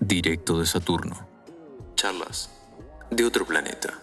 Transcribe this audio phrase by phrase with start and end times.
[0.00, 1.16] Directo de Saturno.
[1.94, 2.50] Charlas
[3.10, 3.98] de otro planeta.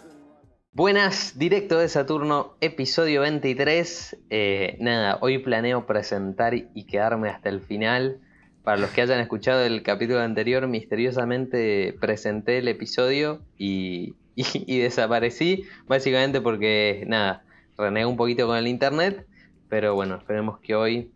[0.72, 4.18] Buenas, directo de Saturno, episodio 23.
[4.30, 8.22] Eh, nada, hoy planeo presentar y quedarme hasta el final.
[8.68, 15.64] Para los que hayan escuchado el capítulo anterior, misteriosamente presenté el episodio y, y- desaparecí,
[15.88, 17.46] básicamente porque, nada,
[17.78, 19.26] renegué un poquito con el internet,
[19.70, 21.14] pero bueno, esperemos que hoy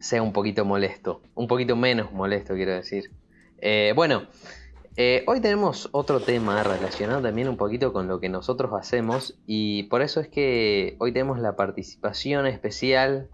[0.00, 3.12] sea un poquito molesto, un poquito menos molesto, quiero decir.
[3.58, 4.26] Eh, bueno,
[4.96, 9.84] eh, hoy tenemos otro tema relacionado también un poquito con lo que nosotros hacemos y
[9.84, 13.28] por eso es que hoy tenemos la participación especial,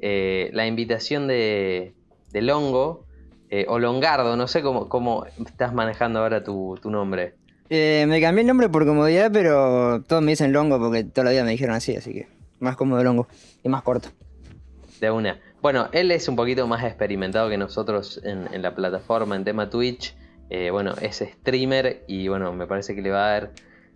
[0.00, 1.94] eh, la invitación de,
[2.32, 3.04] de Longo
[3.50, 7.34] eh, o Longardo, no sé cómo, cómo estás manejando ahora tu, tu nombre.
[7.70, 11.30] Eh, me cambié el nombre por comodidad, pero todos me dicen Longo porque toda la
[11.32, 12.28] vida me dijeron así, así que
[12.60, 13.28] más cómodo Longo
[13.62, 14.08] y más corto.
[15.00, 15.38] De una.
[15.60, 19.70] Bueno, él es un poquito más experimentado que nosotros en, en la plataforma, en tema
[19.70, 20.14] Twitch.
[20.50, 23.50] Eh, bueno, es streamer y bueno, me parece que le va a dar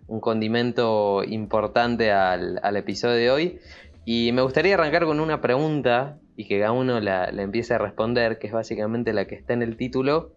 [0.07, 3.59] un condimento importante al, al episodio de hoy.
[4.05, 8.39] Y me gustaría arrancar con una pregunta y que cada uno la, empiece a responder,
[8.39, 10.33] que es básicamente la que está en el título.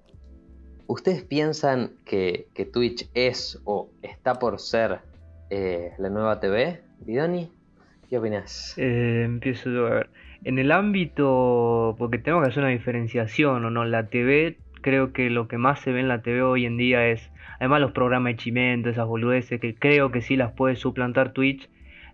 [0.87, 5.01] ¿Ustedes piensan que, Twitch es o está por ser
[5.51, 6.81] eh, la nueva TV?
[7.01, 7.51] Bidoni,
[8.09, 8.75] ¿qué opinas?
[8.79, 10.11] Eh, empiezo yo a ver.
[10.45, 13.85] En el ámbito, porque tengo que hacer una diferenciación, ¿o no?
[13.85, 17.09] La TV, creo que lo que más se ve en la TV hoy en día
[17.09, 21.33] es, además los programas de chimento, esas boludeces, que creo que sí las puede suplantar
[21.33, 21.69] Twitch.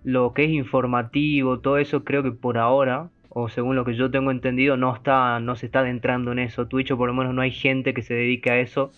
[0.05, 4.11] Lo que es informativo, todo eso, creo que por ahora, o según lo que yo
[4.11, 6.67] tengo entendido, no está, no se está adentrando en eso.
[6.67, 8.91] Twitch, o por lo menos no hay gente que se dedique a eso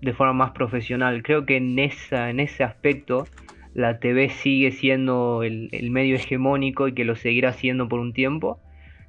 [0.00, 1.22] de forma más profesional.
[1.22, 3.26] Creo que en esa, en ese aspecto
[3.74, 8.12] la TV sigue siendo el, el medio hegemónico y que lo seguirá siendo por un
[8.12, 8.60] tiempo.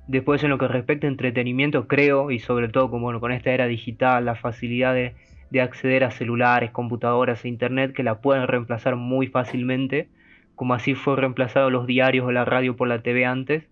[0.07, 4.25] Después en lo que respecta a entretenimiento creo, y sobre todo con, esta era digital,
[4.25, 5.13] la facilidad de,
[5.49, 10.07] de acceder a celulares, computadoras e internet que la pueden reemplazar muy fácilmente,
[10.55, 13.63] como así fue reemplazado los diarios o la radio por la TV antes.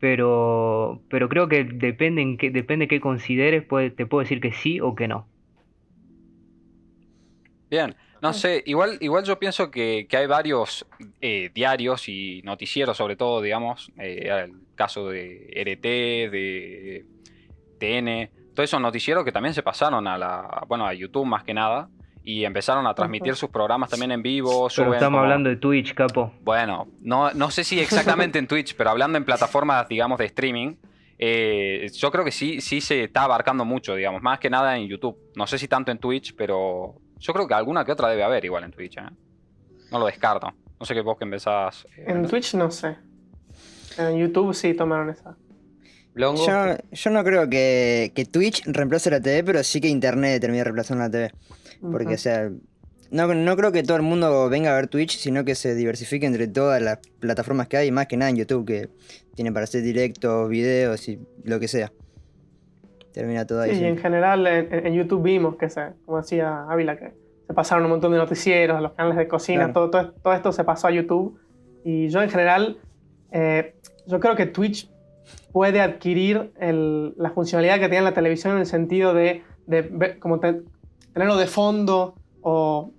[0.00, 4.52] Pero, pero creo que depende en qué, depende qué consideres, puede- te puedo decir que
[4.52, 5.26] sí o que no.
[7.70, 10.84] Bien, no sé, igual, igual yo pienso que, que hay varios
[11.20, 15.88] eh, diarios y noticieros, sobre todo, digamos, eh, el caso de RT,
[16.30, 17.04] de
[17.78, 21.54] TN, todos esos noticieros que también se pasaron a la, bueno, a YouTube más que
[21.54, 21.88] nada,
[22.38, 25.56] y empezaron a transmitir sus programas también en vivo, Pero suben estamos como- hablando de
[25.56, 26.32] Twitch, capo.
[26.42, 30.76] bueno, no, no sé si exactamente en Twitch, pero hablando en plataformas, digamos, de streaming,
[31.18, 34.86] eh, yo creo que sí, sí se está abarcando mucho, digamos, más que nada en
[34.88, 35.16] YouTube.
[35.36, 38.44] No sé si tanto en Twitch, pero yo creo que alguna que otra debe haber
[38.44, 39.02] igual en Twitch, ¿eh?
[39.90, 40.52] No lo descarto.
[40.78, 41.86] No sé qué vos que empezás.
[41.96, 42.96] eh, En Twitch no sé.
[43.98, 45.36] En YouTube sí tomaron esa.
[46.14, 50.40] Longo, Yo, yo no creo que, que Twitch reemplace la TV, pero sí que Internet
[50.40, 51.32] termine reemplazando la TV.
[51.80, 52.14] Porque, Ujú.
[52.14, 52.50] o sea,
[53.10, 56.26] no, no creo que todo el mundo venga a ver Twitch, sino que se diversifique
[56.26, 58.88] entre todas las plataformas que hay, y más que nada en YouTube, que
[59.34, 61.90] tiene para hacer directos, videos y lo que sea.
[63.12, 63.74] Termina todo ahí.
[63.74, 67.12] Sí, y en general en, en YouTube vimos que se, como decía Ávila, que
[67.46, 69.72] se pasaron un montón de noticieros, los canales de cocina, Claro.
[69.72, 71.36] todo, todo, todo esto se pasó a YouTube.
[71.84, 72.78] Y yo en general,
[73.32, 73.74] eh,
[74.06, 74.88] yo creo que Twitch
[75.52, 80.18] puede adquirir el- la funcionalidad que tiene la televisión en el sentido de, de ver-
[80.20, 80.62] como te-
[81.12, 82.92] tenerlo de fondo o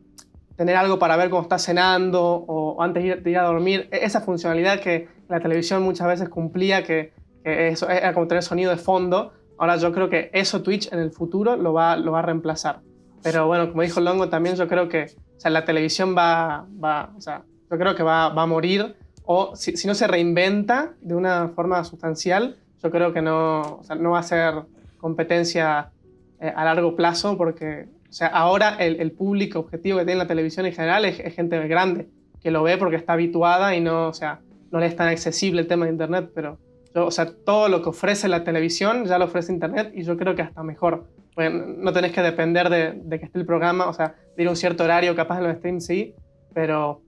[0.55, 3.87] tener algo para ver cómo estás cenando o, antes de ir a dormir.
[3.91, 7.13] E- Esa funcionalidad que la televisión muchas veces cumplía, que,
[7.43, 9.31] que eso era como tener sonido de fondo.
[9.57, 12.79] Ahora yo creo que eso Twitch en el futuro lo va, lo va a reemplazar.
[13.23, 15.05] Pero bueno, como dijo Longo también, yo creo que
[15.37, 18.95] o sea, la televisión va, va, o sea, yo creo que va, va a morir
[19.25, 23.83] o si, si no se reinventa de una forma sustancial, yo creo que no, o
[23.83, 24.55] sea, no va a ser
[24.99, 25.91] competencia
[26.39, 30.27] eh, a largo plazo porque o sea, ahora el, el público objetivo que tiene la
[30.27, 32.09] televisión en general es, es gente grande
[32.43, 35.61] que lo ve porque está habituada y no, o sea, no le es tan accesible
[35.61, 36.59] el tema de Internet, pero
[36.93, 40.17] yo, o sea, todo lo que ofrece la televisión ya lo ofrece Internet y yo
[40.17, 41.05] creo que hasta mejor.
[41.33, 44.49] Porque no tenés que depender de, de que esté el programa, o sea, de ir
[44.49, 46.13] a un cierto horario, capaz en los streams sí,
[46.53, 47.01] pero,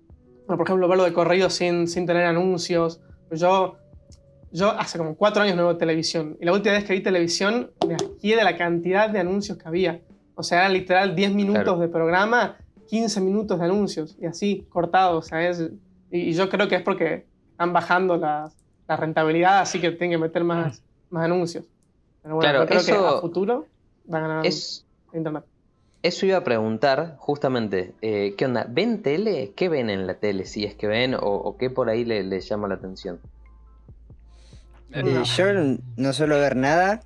[0.47, 3.01] bueno, por ejemplo, verlo de corrido sin, sin tener anuncios.
[3.31, 3.75] Yo,
[4.53, 7.71] yo hace como cuatro años no veo televisión y la última vez que vi televisión
[7.85, 9.99] me asqué de la cantidad de anuncios que había.
[10.35, 11.79] O sea, eran literal 10 minutos Claro.
[11.79, 12.57] de programa,
[12.89, 15.25] 15 minutos de anuncios y así, cortados.
[15.25, 15.59] O sea, es,
[16.11, 18.55] y, y yo creo que es porque están bajando las-
[18.87, 21.65] la rentabilidad, así que tienen que meter más, más anuncios.
[22.21, 23.65] Pero bueno, Claro, yo creo eso que a futuro
[24.11, 25.43] va a ganar es, Internet.
[26.01, 28.65] eso iba a preguntar, justamente, eh, ¿qué onda?
[28.69, 29.53] ¿Ven tele?
[29.55, 30.45] ¿Qué ven en la tele?
[30.45, 33.19] Si es que ven, o, o qué por ahí le- les llama la atención.
[34.91, 35.45] Eh, yo
[35.97, 37.01] no suelo ver nada,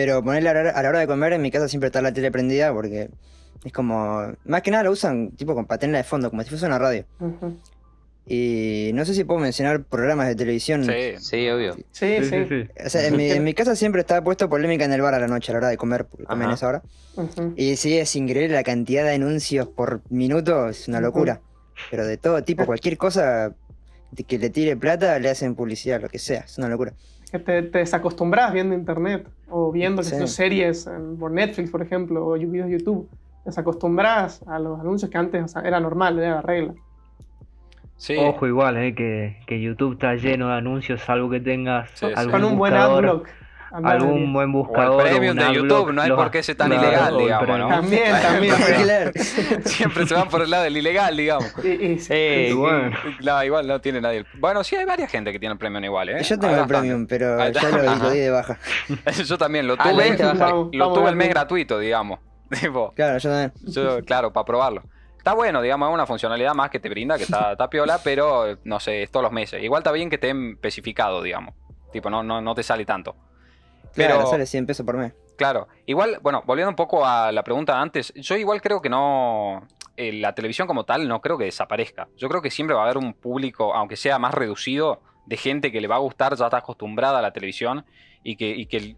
[0.00, 2.00] pero ponerle a la, hora, a la hora de comer en mi casa siempre está
[2.00, 3.10] la tele prendida porque
[3.62, 4.32] es como.
[4.46, 7.04] Más que nada lo usan tipo con patena de fondo, como si fuese una radio.
[8.26, 10.86] Y no sé si puedo mencionar programas de televisión.
[10.86, 11.18] Sí.
[11.18, 11.76] Sí, obvio.
[11.90, 12.66] Sí, sí.
[12.82, 15.18] O sea, en mi, en mi casa siempre está puesto polémica en el bar a
[15.18, 16.54] la noche, a la hora de comer, porque comen Ajá.
[16.54, 16.82] esa hora.
[17.56, 21.42] Y sí, es increíble la cantidad de anuncios por minuto, es una locura.
[21.90, 23.54] Pero de todo tipo, cualquier cosa
[24.26, 26.94] que le tire plata, le hacen publicidad, lo que sea, es una locura.
[27.30, 30.26] Que te, te desacostumbras viendo internet o viendo Sí.
[30.26, 33.08] series en- por Netflix, por ejemplo, o videos de YouTube.
[33.44, 36.74] Te desacostumbras a los anuncios que antes o sea, era normal, era la regla.
[37.96, 38.16] Sí.
[38.16, 42.12] Ojo igual, eh, que, que YouTube está lleno de anuncios, salvo que tengas Sí, sí.
[42.16, 43.28] algún Con un buen adblock.
[43.72, 44.32] Andá algún bien.
[44.32, 45.06] buen O buscador.
[45.06, 47.70] el premium de YouTube, no hay los- por qué ser tan claro, ilegal, digamos.
[47.70, 48.54] También, también.
[49.64, 51.52] Siempre se van por el lado del ilegal, digamos.
[51.64, 52.12] Y- y- sí.
[52.14, 52.96] Eh, Bueno.
[53.22, 54.24] No, igual no tiene nadie.
[54.34, 56.22] Bueno, sí hay varias gente que tiene el premium igual, ¿eh?
[56.22, 57.60] Yo tengo el premium, pero está.
[57.70, 58.58] ya lo, lo di de baja.
[59.26, 60.16] Yo también lo Ah, tuve.
[60.18, 60.34] lo.
[60.34, 62.18] Vamos, lo tuve el mes gratuito, digamos.
[62.60, 63.52] Tipo, Claro, yo también.
[63.62, 64.82] yo, claro, para probarlo.
[65.16, 68.56] Está bueno, digamos, es una funcionalidad más que te brinda, que está, está piola, pero
[68.64, 69.62] no sé, es todos los meses.
[69.62, 71.54] Igual está bien que esté especificado, digamos.
[71.92, 73.14] Tipo, no, no, no te sale tanto.
[73.94, 75.12] Claro, Pero- sale 100 pesos por mes.
[75.36, 78.90] Claro, igual, bueno, volviendo un poco a la pregunta de antes, yo igual creo que
[78.90, 79.66] no,
[79.96, 82.08] eh, la televisión como tal no creo que desaparezca.
[82.16, 85.72] Yo creo que siempre va a haber un público, aunque sea más reducido, de gente
[85.72, 87.86] que le va a gustar, ya está acostumbrada a la televisión
[88.22, 88.96] y que, y que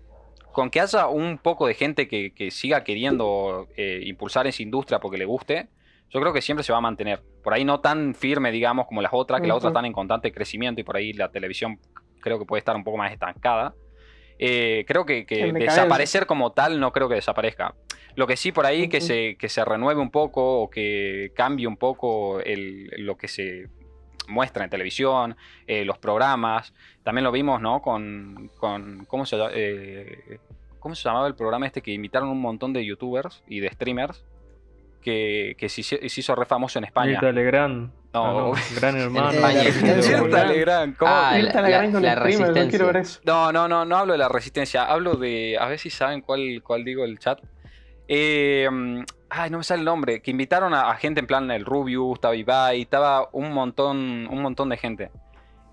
[0.52, 4.98] con que haya un poco de gente que, que siga queriendo eh, impulsar esa industria
[4.98, 5.68] porque le guste,
[6.10, 7.22] yo creo que siempre se va a mantener.
[7.42, 10.30] Por ahí no tan firme, digamos, como las otras, que las otras están en constante
[10.32, 11.78] crecimiento y por ahí la televisión
[12.20, 13.74] creo que puede estar un poco más estancada.
[14.44, 17.74] Eh, creo que, que desaparecer como tal no creo que desaparezca.
[18.16, 19.06] Lo que sí por ahí que Ujú.
[19.06, 23.68] se, que se renueve un poco o que cambie un poco el- lo que se
[24.28, 25.36] muestra en televisión,
[25.66, 26.74] eh, los programas.
[27.04, 27.80] También lo vimos, ¿no?
[27.82, 29.36] Con, con ¿cómo, se?
[29.54, 30.38] Eh,
[30.80, 34.24] ¿cómo se llamaba el programa este que invitaron un montón de youtubers y de streamers?
[35.02, 37.10] Que, que se, hizo- se hizo re famoso en España.
[37.12, 37.90] Mirta Legrand.
[38.14, 38.25] No.
[38.25, 39.32] Ah, no, Gran hermano.
[39.32, 40.20] Eh, la.
[40.22, 41.10] Mirta Legrand, ¿cómo?
[41.12, 42.70] Ah, Mirta la- Legrand con la el streamer, yo resistencia.
[42.70, 43.20] quiero ver eso.
[43.25, 45.58] No, no, no, no hablo de la resistencia, hablo de.
[45.60, 47.40] A ver si saben cuál, cuál digo el chat.
[48.08, 48.69] Eh,
[49.31, 50.20] ay, no me sale el nombre.
[50.22, 53.96] Que invitaron a, a gente en plan el Rubius, estaba Ibai, estaba un montón,
[54.31, 55.10] un montón de gente.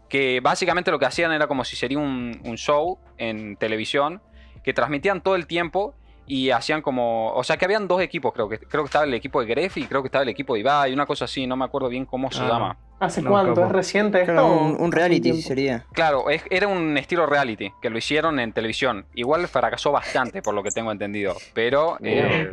[0.08, 4.22] Que básicamente lo que hacían era como si sería un, un show en televisión,
[4.64, 5.94] que transmitían todo el tiempo
[6.30, 7.34] y hacían como.
[7.34, 8.60] O sea que habían dos equipos, creo que.
[8.60, 10.94] Creo que estaba el equipo de Gref y creo que estaba el equipo de Ibai,
[10.94, 12.48] una cosa así, no me acuerdo bien cómo se Ah.
[12.48, 12.78] llama.
[13.00, 13.64] ¿Hace No, cuánto?
[13.66, 14.34] ¿Es reciente esto?
[14.34, 14.48] Claro,
[14.78, 15.86] un, reality sería.
[15.94, 19.06] Claro, es- era un estilo reality, que lo hicieron en televisión.
[19.16, 21.34] Igual fracasó bastante, por lo que tengo entendido.
[21.54, 22.50] Pero, eh,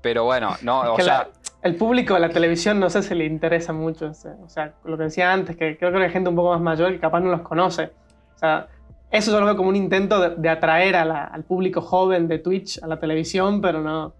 [0.00, 1.28] pero bueno, no, o sea, la-
[1.62, 4.06] el público de la televisión no sé si le interesa mucho.
[4.06, 6.50] o sea, O sea, lo que decía antes, que creo que hay gente un poco
[6.52, 7.90] más mayor que capaz no los conoce.
[8.36, 8.68] O sea,
[9.10, 12.28] eso yo lo veo como un intento de, de atraer a la- al público joven
[12.28, 14.14] de Twitch a la televisión, pero no.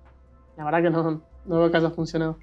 [0.56, 2.38] La verdad que no, no veo que haya funcionado.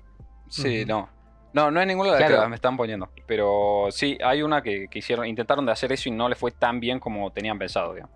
[0.49, 1.09] sí, no.
[1.53, 2.43] No, no es ninguna de las Claro.
[2.43, 3.09] que me están poniendo.
[3.25, 6.51] Pero sí, hay una que, que hicieron, intentaron de hacer eso y no les fue
[6.51, 8.15] tan bien como tenían pensado, digamos.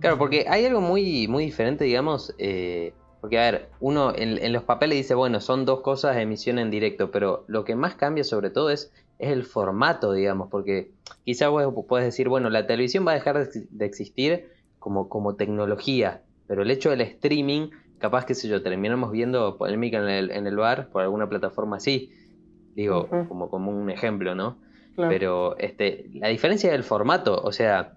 [0.00, 2.34] Claro, porque hay algo muy, muy diferente, digamos.
[2.38, 6.58] eh, porque, a ver, uno en, en los papeles dice, bueno, son dos cosas, emisión
[6.58, 10.90] en directo, pero lo que más cambia sobre todo es, es el formato, digamos, porque
[11.24, 15.08] quizás vos puedes decir, bueno, la televisión va a dejar de, ex- de existir como,
[15.08, 20.08] como tecnología, pero el hecho del streaming, capaz, qué sé yo, terminamos viendo polémica en
[20.08, 22.10] el, en el bar por alguna plataforma así,
[22.74, 24.58] digo, como, como un ejemplo, ¿no?
[24.94, 25.10] Claro.
[25.10, 27.94] Pero este, la diferencia es el formato, o sea,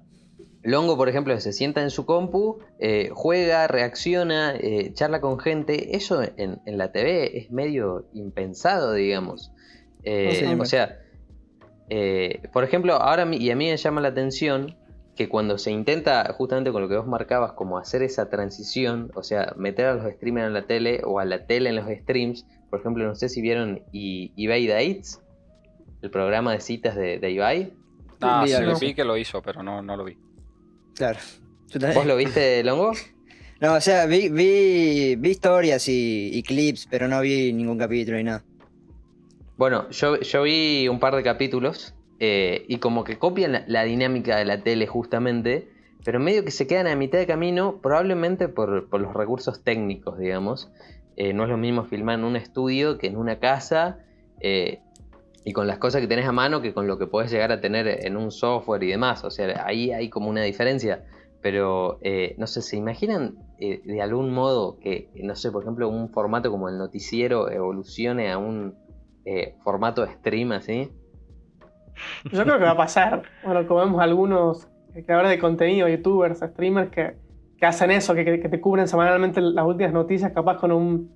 [0.64, 5.96] Longo, por ejemplo, se sienta en su compu, eh, juega, reacciona, eh, charla con gente.
[5.96, 9.54] Eso en, en la TV es medio impensado, digamos.
[10.04, 10.60] Eh, Sí.
[10.60, 11.00] O sea,
[11.90, 14.76] eh, por ejemplo, ahora mi- y a mí me llama la atención
[15.16, 19.24] que cuando se intenta, justamente con lo que vos marcabas, como hacer esa transición, o
[19.24, 22.46] sea, meter a los streamers en la tele o a la tele en los streams,
[22.70, 25.20] por ejemplo, no sé si vieron I- eBay Dates,
[26.02, 27.74] el programa de citas de, de Ibai.
[28.22, 28.78] Ah, sí, algo.
[28.80, 30.18] vi que lo hizo, pero no, no lo vi.
[30.94, 31.20] Claro.
[31.96, 32.92] ¿Vos lo viste, Longo?
[33.60, 38.18] No, o sea, vi, vi, vi historias y, y clips, pero no vi ningún capítulo
[38.18, 38.46] ni nada.
[39.58, 44.38] Bueno, yo, yo vi un par de capítulos eh, y como que copian la, dinámica
[44.38, 45.68] de la tele justamente,
[46.06, 50.72] pero medio que se quedan a mitad de camino, probablemente por, los recursos técnicos, digamos.
[51.16, 53.98] Eh, no es lo mismo filmar en un estudio que en una casa
[54.40, 54.82] eh,
[55.44, 57.60] y con las cosas que tenés a mano que con lo que podés llegar a
[57.60, 59.24] tener en un software y demás.
[59.24, 61.04] O sea, ahí hay como una diferencia.
[61.42, 62.00] pero
[62.38, 66.70] no sé, ¿se imaginan de algún modo que, no sé, por ejemplo, un formato como
[66.70, 68.76] el noticiero evolucione a un
[69.28, 70.90] eh, formato de stream así?
[72.32, 73.24] Yo creo que va a pasar.
[73.44, 74.68] Bueno, como vemos algunos
[75.06, 77.16] creadores de contenido, youtubers, streamers que,
[77.60, 81.12] que hacen eso, que, que te cubren semanalmente las últimas noticias, capaz con un,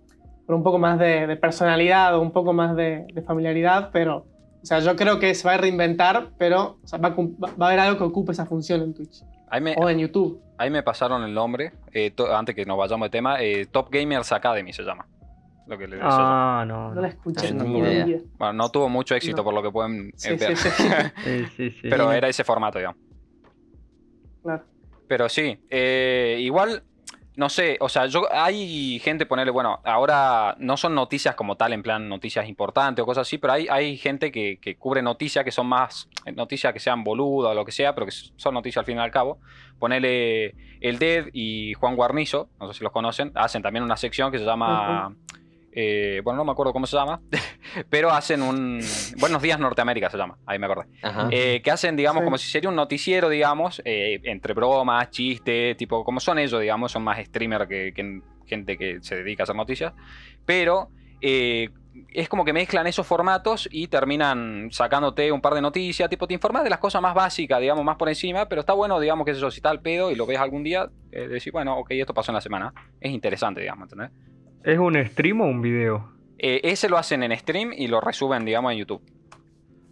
[0.46, 4.26] con un poco más de, de personalidad o un poco más de, de familiaridad, pero
[4.62, 7.66] o sea, yo creo que se va a reinventar, pero o sea, va, a, va
[7.66, 10.40] a haber algo que ocupe esa función en Twitch Ahí me, o en YouTube.
[10.58, 13.90] ahí me pasaron el nombre, eh, to- antes que nos vayamos de tema, eh, Top
[13.92, 15.06] Gamers Academy se llama.
[15.68, 16.10] Lo que le decía.
[16.12, 16.90] Ah, no.
[16.90, 17.02] No no.
[17.02, 17.54] la escuché.
[17.54, 18.06] No ni tengo idea.
[18.08, 18.20] idea.
[18.38, 19.44] Bueno, no tuvo mucho éxito No.
[19.44, 20.58] por lo que pueden Sí, ver.
[20.58, 20.84] sí, sí,
[21.24, 21.90] Sí, sí, sí.
[21.90, 23.00] Pero era ese formato, digamos.
[24.44, 24.64] claro.
[25.08, 26.84] Pero sí, eh, igual,
[27.36, 31.74] no sé, o sea, yo hay gente ponerle, bueno, ahora no son noticias como tal,
[31.74, 35.44] en plan noticias importantes o cosas así, pero hay, hay gente que, que cubre noticias
[35.44, 38.54] que son más eh, noticias que sean boludas o lo que sea, pero que son
[38.54, 39.40] noticias al fin y al cabo.
[39.80, 44.32] Ponele el Dead y Juan Guarnizo, no sé si los conocen, hacen también una sección
[44.32, 45.14] que se llama...
[45.72, 47.22] eh, bueno, no me acuerdo cómo se llama,
[47.90, 48.82] pero hacen un...
[49.20, 50.88] Buenos días Norteamérica se llama, ahí me acordé.
[51.02, 51.28] Ajá.
[51.32, 52.26] Eh, que hacen, digamos, Sí.
[52.26, 56.92] como si sería un noticiero, digamos, eh, entre bromas, chistes, tipo, como son ellos, digamos,
[56.92, 59.94] son más streamer que, que gente que se dedica a hacer noticias,
[60.46, 60.90] pero
[61.22, 61.70] eh,
[62.14, 66.34] es como que mezclan esos formatos y terminan sacándote un par de noticias, tipo, te
[66.34, 69.32] informas de las cosas más básicas, digamos, más por encima, pero está bueno, digamos, que
[69.32, 72.14] eso, si está al pedo y lo ves algún día, eh, decir, bueno, ok, esto
[72.14, 74.12] pasó en la semana, es interesante, digamos, ¿entendés?
[74.64, 76.10] ¿Es un stream o un video?
[76.38, 79.02] Eh, ese lo hacen en stream y lo resuben, digamos, en YouTube.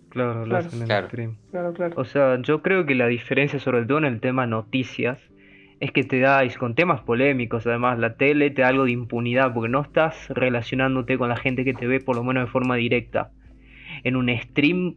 [0.10, 0.66] Claro, lo Claro.
[0.68, 1.08] hacen en Claro.
[1.08, 1.38] stream.
[1.52, 1.94] Claro, claro.
[1.98, 5.20] O sea, yo creo que la diferencia, sobre todo en el tema noticias,
[5.80, 8.92] es que te da, y con temas polémicos, además, la tele te da algo de
[8.92, 12.52] impunidad, porque no estás relacionándote con la gente que te ve, por lo menos de
[12.52, 13.32] forma directa.
[14.04, 14.96] En un stream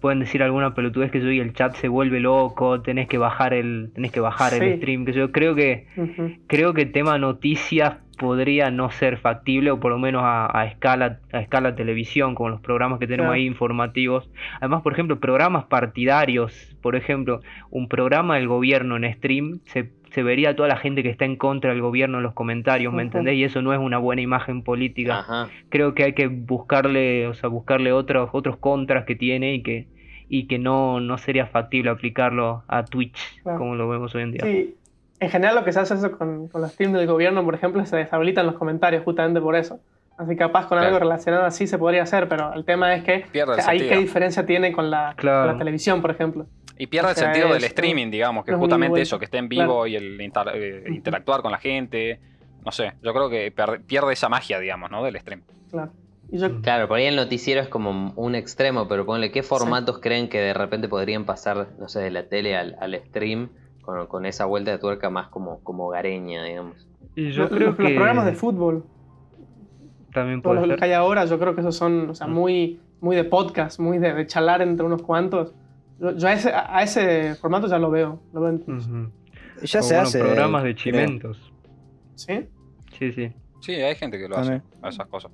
[0.00, 3.52] pueden decir alguna pelotudez que yo y el chat se vuelve loco, tenés que bajar
[3.54, 6.32] el, tenés que bajar el stream, que yo creo que Ujú.
[6.46, 11.20] creo que tema noticias podría no ser factible o por lo menos a, a escala
[11.32, 13.40] a escala televisión como los programas que tenemos Claro.
[13.40, 19.60] ahí informativos además por ejemplo programas partidarios por ejemplo un programa del gobierno en stream
[19.64, 22.34] se, se vería a toda la gente que está en contra del gobierno en los
[22.34, 23.36] comentarios ¿me entendés?
[23.36, 25.48] y eso no es una buena imagen política Ajá.
[25.70, 29.86] creo que hay que buscarle o sea buscarle otros otros contras que tiene y que
[30.32, 33.58] y que no, no sería factible aplicarlo a Twitch Claro.
[33.58, 34.74] como lo vemos hoy en día Sí,
[35.20, 37.84] en general lo que se hace eso con, con los streams del gobierno, por ejemplo,
[37.86, 39.80] se deshabilitan los comentarios justamente por eso.
[40.18, 40.86] Así que capaz con Claro.
[40.88, 43.88] algo relacionado así se podría hacer, pero el tema es que Pierde o sea, ahí
[43.88, 45.46] qué diferencia tiene con la, Claro.
[45.46, 46.46] con la televisión, por ejemplo.
[46.76, 49.38] Y pierde O sea, el sentido del es- streaming, digamos, que justamente eso, que esté
[49.38, 49.86] en vivo Claro.
[49.86, 52.20] y el inter- eh, interactuar con la gente.
[52.64, 53.52] No sé, yo creo que
[53.86, 55.02] pierde esa magia, digamos, ¿no?
[55.02, 55.42] Del stream.
[55.70, 55.92] Claro.
[56.30, 56.60] Y yo, Mm.
[56.62, 60.38] Claro, por ahí el noticiero es como un extremo, pero ponle, ¿qué formatos creen que
[60.40, 63.48] de repente podrían pasar, no sé, de la tele al, al stream
[63.90, 66.86] con, con esa vuelta de tuerca más como, como gareña, digamos?
[67.16, 68.84] y yo los, creo los que programas de fútbol,
[70.12, 72.26] también todos puede los ser que hay ahora, yo creo que esos son o sea,
[72.26, 72.32] Mm.
[72.32, 75.54] muy, muy de podcast, muy de, de charlar entre unos cuantos.
[75.98, 78.20] Yo, yo a, ese, a ese formato ya lo veo.
[78.32, 78.50] Lo.
[79.62, 80.18] Ya O se bueno, hace.
[80.20, 80.82] programas de creo.
[80.84, 81.52] chimentos.
[82.14, 82.48] ¿Sí?
[82.98, 83.32] Sí, sí.
[83.60, 84.62] Sí, hay gente que lo También.
[84.82, 85.30] hace, a esas cosas.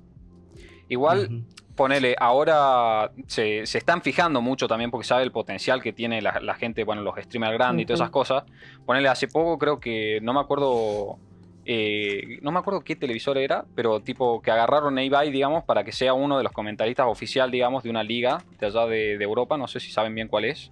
[0.89, 1.43] Igual.
[1.77, 6.39] Ponele, ahora se, se están fijando mucho también porque sabe el potencial que tiene la,
[6.41, 8.43] la gente, bueno, los streamers grandes y todas esas cosas.
[8.85, 11.17] Ponele, hace poco creo que, no me acuerdo,
[11.65, 15.85] eh, no me acuerdo qué televisor era, pero tipo que agarraron a Ibai, digamos, para
[15.85, 19.23] que sea uno de los comentaristas oficial, digamos, de una liga de allá de, de
[19.23, 20.71] Europa, no sé si saben bien cuál es,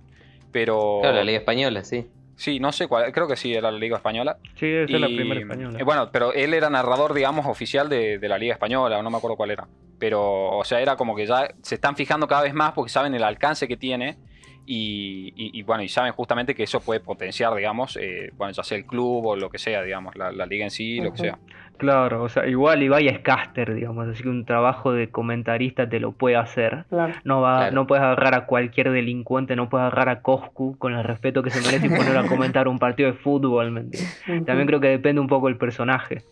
[0.52, 1.00] pero...
[1.02, 2.08] Claro, la Liga Española, sí.
[2.36, 4.38] Sí, no sé cuál, creo que sí, era la liga española.
[4.56, 5.80] Sí, esa es la Y, primera española.
[5.80, 9.18] eh, bueno, pero él era narrador, digamos, oficial de, de la Liga Española, no me
[9.18, 9.68] acuerdo cuál era.
[10.00, 13.16] Pero, o sea, era como que ya se están fijando cada vez más porque saben
[13.16, 14.18] el alcance que tiene.
[14.68, 18.64] Y, y- y, bueno, y saben justamente que eso puede potenciar, digamos, eh, bueno, ya
[18.64, 21.18] sea el club o lo que sea, digamos, la, la liga en sí, lo que
[21.20, 21.38] sea.
[21.78, 26.00] Claro, o sea, igual Ibai es caster, digamos, así que un trabajo de comentarista te
[26.00, 26.86] lo puede hacer.
[26.90, 27.14] Claro.
[27.26, 27.76] No va, Claro.
[27.76, 31.50] no puedes agarrar a cualquier delincuente, no puedes agarrar a Coscu con el respeto que
[31.50, 34.24] se merece y ponerlo a comentar un partido de fútbol, ¿me entiendes?
[34.46, 36.24] También creo que depende un poco del personaje.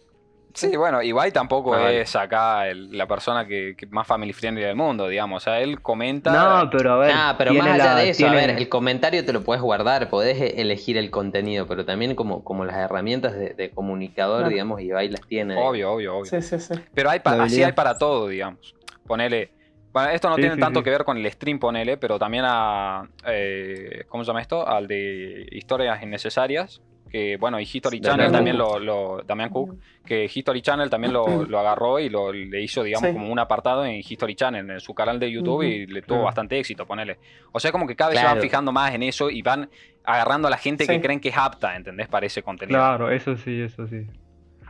[0.53, 2.01] Sí, bueno, Ibai tampoco Ah, vale.
[2.01, 5.41] es acá el- la persona que, que más family friendly del mundo, digamos.
[5.41, 6.31] O sea, él comenta.
[6.63, 7.11] No, pero a ver.
[7.13, 9.63] Ah, pero más allá la- de eso, tiene- a ver, el comentario te lo puedes
[9.63, 14.39] guardar, podés e- elegir el contenido, pero también como, como las herramientas de, de comunicador,
[14.41, 14.49] Claro.
[14.51, 15.55] digamos, Ibai las tiene.
[15.55, 16.25] Obvio, obvio, obvio.
[16.25, 16.75] Sí, sí, sí.
[16.93, 18.75] Pero hay pa- así hay para todo, digamos.
[19.07, 19.49] Ponele.
[19.91, 20.83] Bueno, esto no Sí, tiene sí, tanto sí.
[20.83, 23.07] que ver con el stream, ponele, pero también a.
[23.27, 24.67] eh, ¿Cómo se llama esto?
[24.67, 26.81] Al de historias innecesarias.
[27.13, 28.79] Que bueno, y History Channel también Cook.
[28.79, 32.81] lo, lo- Damián Cook, que History Channel también lo, lo agarró y lo, le hizo,
[32.81, 33.13] digamos, Sí.
[33.13, 35.63] como un apartado en History Channel, en su canal de YouTube, Ujú.
[35.63, 36.23] y le tuvo Claro.
[36.25, 37.19] bastante éxito, ponele.
[37.51, 38.41] O sea, como que cada vez se van Claro.
[38.41, 39.69] fijando más en eso y van
[40.03, 40.99] agarrando a la gente que Sí.
[41.01, 42.07] creen que es apta, ¿entendés?
[42.07, 42.79] Para ese contenido.
[42.79, 44.07] Claro, eso sí, eso sí.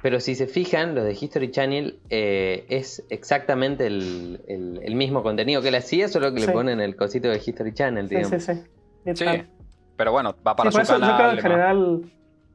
[0.01, 5.23] Pero si se fijan, lo de History Channel eh, es exactamente el, el- el mismo
[5.23, 6.47] contenido que él hacía, solo que Sí.
[6.47, 8.43] le ponen el cosito de History Channel, Sí, digamos.
[8.43, 9.15] sí, sí.
[9.15, 9.25] Sí,
[9.95, 11.09] pero bueno, va para su eso canal.
[11.09, 12.01] yo creo que en general,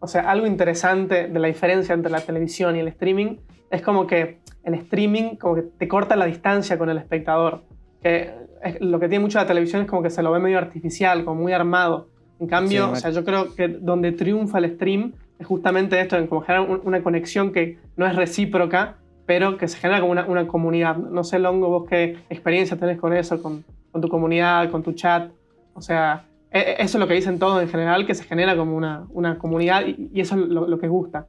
[0.01, 3.37] o sea, algo interesante de la diferencia entre la televisión y el streaming
[3.71, 7.63] es como que el streaming como que te corta la distancia con el espectador.
[8.03, 8.31] Que
[8.63, 11.25] es- lo que tiene mucho la televisión es como que se lo ve medio artificial,
[11.25, 12.09] como muy armado.
[12.41, 16.17] En cambio, Sí, o sea, yo creo que donde triunfa el stream es justamente esto,
[16.17, 20.13] en como generar un- una conexión que no es recíproca, pero que se genera como
[20.13, 20.97] una, una comunidad.
[20.97, 24.93] No sé, Longo, vos qué experiencia tenés con eso, con, con tu comunidad, con tu
[24.93, 25.31] chat.
[25.75, 29.07] O sea, eso es lo que dicen todos en general, que se genera como una,
[29.11, 31.27] una comunidad y, y eso es lo, lo que gusta.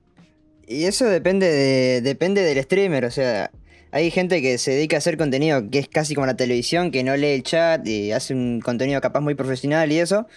[0.67, 3.49] Y eso depende, de, depende del streamer, o sea,
[3.91, 7.03] hay gente que se dedica a hacer contenido que es casi como la televisión, que
[7.03, 10.27] no lee el chat y hace un contenido capaz muy profesional y eso.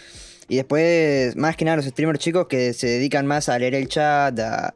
[0.48, 3.88] Y después, más que nada, los streamers chicos que se dedican más a leer el
[3.88, 4.74] chat, a,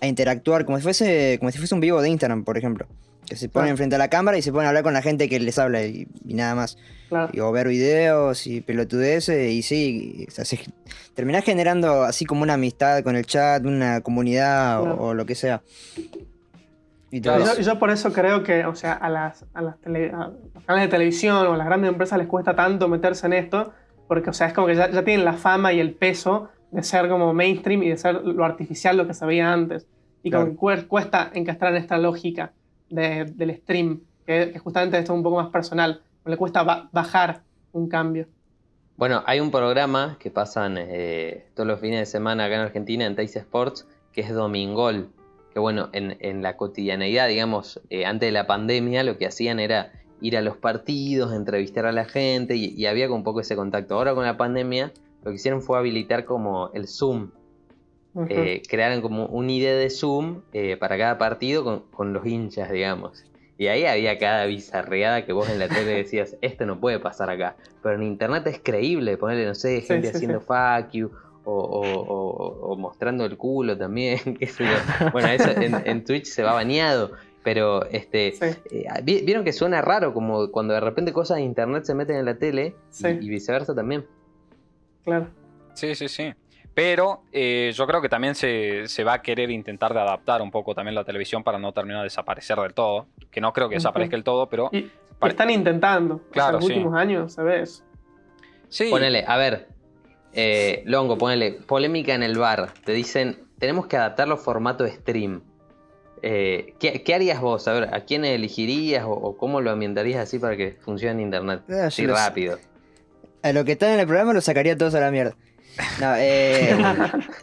[0.00, 2.86] a interactuar, como si, fuese, como si fuese un vivo de Instagram, por ejemplo.
[3.28, 3.76] Que se ponen Claro.
[3.76, 5.82] frente a la cámara y se ponen a hablar con la gente que les habla
[5.84, 6.76] y, y nada más.
[7.14, 7.30] Claro.
[7.32, 10.60] Y, o ver videos y pelotudeces y sí, o sea, se-
[11.14, 15.02] terminás generando así como una amistad con el chat, una comunidad o- Claro.
[15.02, 15.62] o, lo que sea.
[17.10, 17.54] Y todo Claro.
[17.56, 20.64] Yo, yo por eso creo que, o sea, a, las, a, las tele- a los
[20.64, 23.72] canales de televisión o a las grandes empresas les cuesta tanto meterse en esto,
[24.08, 26.82] porque, o sea, es como que ya, ya tienen la fama y el peso de
[26.82, 29.86] ser como mainstream y de ser lo artificial lo que se veía antes.
[30.24, 30.56] Y como Claro.
[30.56, 32.52] que cuer- cuesta encastrar en esta lógica
[32.90, 36.88] de- del stream, que, que justamente esto es un poco más personal, le cuesta ba-
[36.92, 38.26] bajar un cambio.
[38.96, 43.04] Bueno, hay un programa que pasan eh, todos los fines de semana acá en Argentina
[43.06, 45.08] en Teis Sports, que es Domingol.
[45.52, 49.60] Que bueno, en, en la cotidianeidad, digamos, eh, antes de la pandemia, lo que hacían
[49.60, 53.40] era ir a los partidos, entrevistar a la gente y, y había como un poco
[53.40, 53.94] ese contacto.
[53.94, 57.30] Ahora con la pandemia, lo que hicieron fue habilitar como el Zoom.
[58.28, 60.42] Eh, crearon como un ID de Zoom
[60.78, 63.24] para cada partido con, con los hinchas, digamos.
[63.56, 67.30] Y ahí había cada bizarreada que vos en la tele decías, esto no puede pasar
[67.30, 67.56] acá.
[67.82, 70.46] Pero en internet es creíble, ponerle, no sé, gente sí, haciendo sí.
[70.46, 71.10] fuck you
[71.44, 75.10] o, o- o- o mostrando el culo también, qué sé yo.
[75.12, 77.12] Bueno, eso en, en Twitch se va bañado.
[77.44, 78.46] Pero este Sí.
[78.70, 82.16] eh, vi- vieron que suena raro, como cuando de repente cosas de internet se meten
[82.16, 82.74] en la tele
[83.20, 84.06] y viceversa también.
[85.04, 85.28] Claro.
[85.74, 86.32] Sí, sí, sí.
[86.74, 90.50] Pero eh, yo creo que también se, se va a querer intentar de adaptar un
[90.50, 93.06] poco también la televisión para no terminar de desaparecer del todo.
[93.30, 94.90] Que no creo que desaparezca del todo, pero Y,
[95.22, 96.16] están intentando.
[96.16, 96.72] O sea, Claro, en los sí.
[96.72, 97.84] últimos años se ve eso.
[98.68, 98.88] sí.
[98.90, 99.68] Ponele, a ver,
[100.32, 102.72] eh, Longo, ponele, polémica en el bar.
[102.84, 105.42] Te dicen, tenemos que adaptarlo a formato stream.
[106.22, 107.68] Eh, ¿qué, qué harías vos?
[107.68, 111.20] A ver, ¿a quién elegirías o, o cómo lo ambientarías así para que funcione en
[111.20, 111.62] internet?
[111.70, 112.26] Ah, Sí, yo lo sé.
[112.26, 112.58] rápido.
[113.42, 115.36] A lo que están en el programa lo sacaría todos a la mierda.
[116.00, 116.76] No, eh,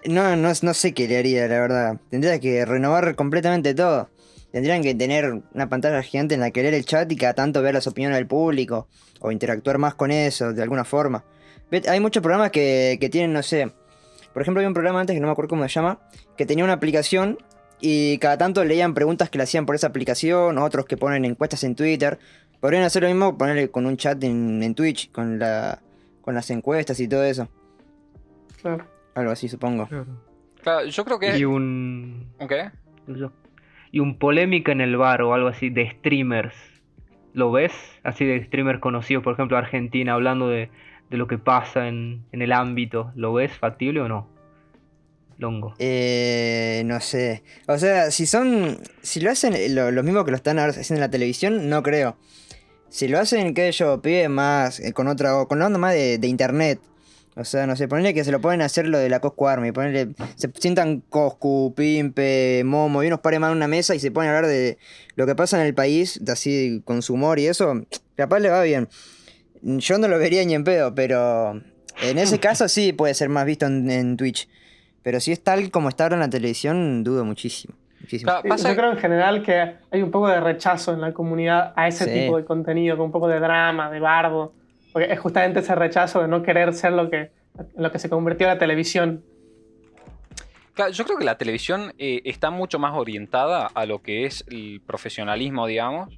[0.06, 1.98] no, no, no sé qué le haría, la verdad.
[2.10, 4.10] Tendría que renovar completamente todo.
[4.52, 7.62] Tendrían que tener una pantalla gigante en la que leer el chat y cada tanto
[7.62, 8.88] ver las opiniones del público.
[9.20, 11.24] O interactuar más con eso, de alguna forma.
[11.88, 13.72] Hay muchos programas que, que tienen, no sé.
[14.34, 16.00] Por ejemplo, había un programa antes que no me acuerdo cómo se llama.
[16.38, 17.38] Que tenía una aplicación
[17.80, 20.58] y cada tanto leían preguntas que le hacían por esa aplicación.
[20.58, 22.20] Otros que ponen encuestas en Twitter.
[22.60, 25.80] Podrían hacer lo mismo, ponerle con un chat en, en Twitch, con la
[26.22, 27.50] con las encuestas y todo eso.
[28.62, 28.86] Claro.
[29.15, 29.88] Algo así, supongo.
[30.62, 31.38] Claro, yo creo que.
[31.38, 32.28] Y un.
[32.39, 32.54] ¿Ok?
[33.91, 36.56] Y un polémica en el bar o algo así de streamers.
[37.34, 37.71] ¿Lo ves?
[38.04, 40.69] Así de streamers conocidos, por ejemplo, Argentina, hablando de,
[41.10, 43.12] de lo que pasa en, en el ámbito.
[43.15, 44.28] ¿Lo ves factible o no?
[45.38, 45.74] Longo.
[45.80, 47.43] Eh, no sé.
[47.67, 48.78] O sea, si son.
[49.02, 51.82] Si lo hacen lo, lo mismo que lo están ahora haciendo en la televisión, no
[51.84, 52.15] creo.
[52.89, 54.80] Si lo hacen, que yo, pide más.
[54.80, 55.45] eh, con otra.
[55.45, 56.80] Con la onda más de, de internet.
[57.36, 59.72] O sea, no sé, ponerle que se lo pueden hacer lo de la Coscu Army.
[59.72, 60.10] Ponerle.
[60.36, 64.32] Se sientan Coscu, Pimpe, Momo y unos pares más en una mesa y se ponen
[64.32, 64.78] a hablar de
[65.15, 67.74] lo que pasa en el país, de así con su humor y eso.
[68.15, 68.89] Capaz le va bien.
[69.62, 71.62] Yo no lo vería ni en pedo, pero.
[72.04, 74.50] En ese caso sí puede ser más visto en, en Twitch.
[75.04, 77.76] Pero si es tal como está ahora en la televisión, dudo muchísimo.
[78.08, 78.41] Sí, Yo
[78.76, 82.20] creo en general que hay un poco de rechazo en la comunidad a ese Sí.
[82.22, 84.54] tipo de contenido, con un poco de drama, de bardo.
[84.91, 88.10] Porque es justamente ese rechazo de no querer ser lo que, en lo que se
[88.10, 89.23] convirtió la televisión.
[90.93, 94.82] Yo creo que la televisión eh, está mucho más orientada a lo que es el
[94.86, 96.17] profesionalismo, digamos,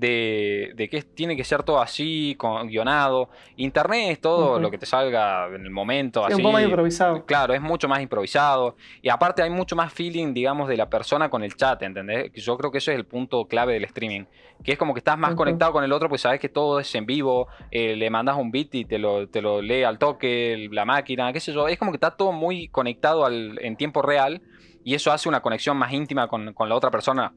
[0.00, 3.28] de, de que tiene que ser todo así, con, guionado.
[3.56, 6.34] Internet es todo lo que te salga en el momento, Sí, así.
[6.36, 7.26] un poco más improvisado.
[7.26, 8.76] Claro, es mucho más improvisado.
[9.02, 12.32] Y aparte hay mucho más feeling, digamos, de la persona con el chat, ¿entendés?
[12.32, 14.24] Yo creo que eso es el punto clave del streaming.
[14.64, 16.94] Que es como que estás más conectado con el otro, pues sabes que todo es
[16.94, 17.48] en vivo.
[17.70, 20.84] eh, le mandas un beat y te lo, te lo lee al toque, el- la
[20.84, 21.68] máquina, qué sé yo.
[21.68, 24.40] Es como que está todo muy conectado al- en tiempo real.
[24.82, 27.32] Y eso hace una conexión más íntima con, con la otra persona.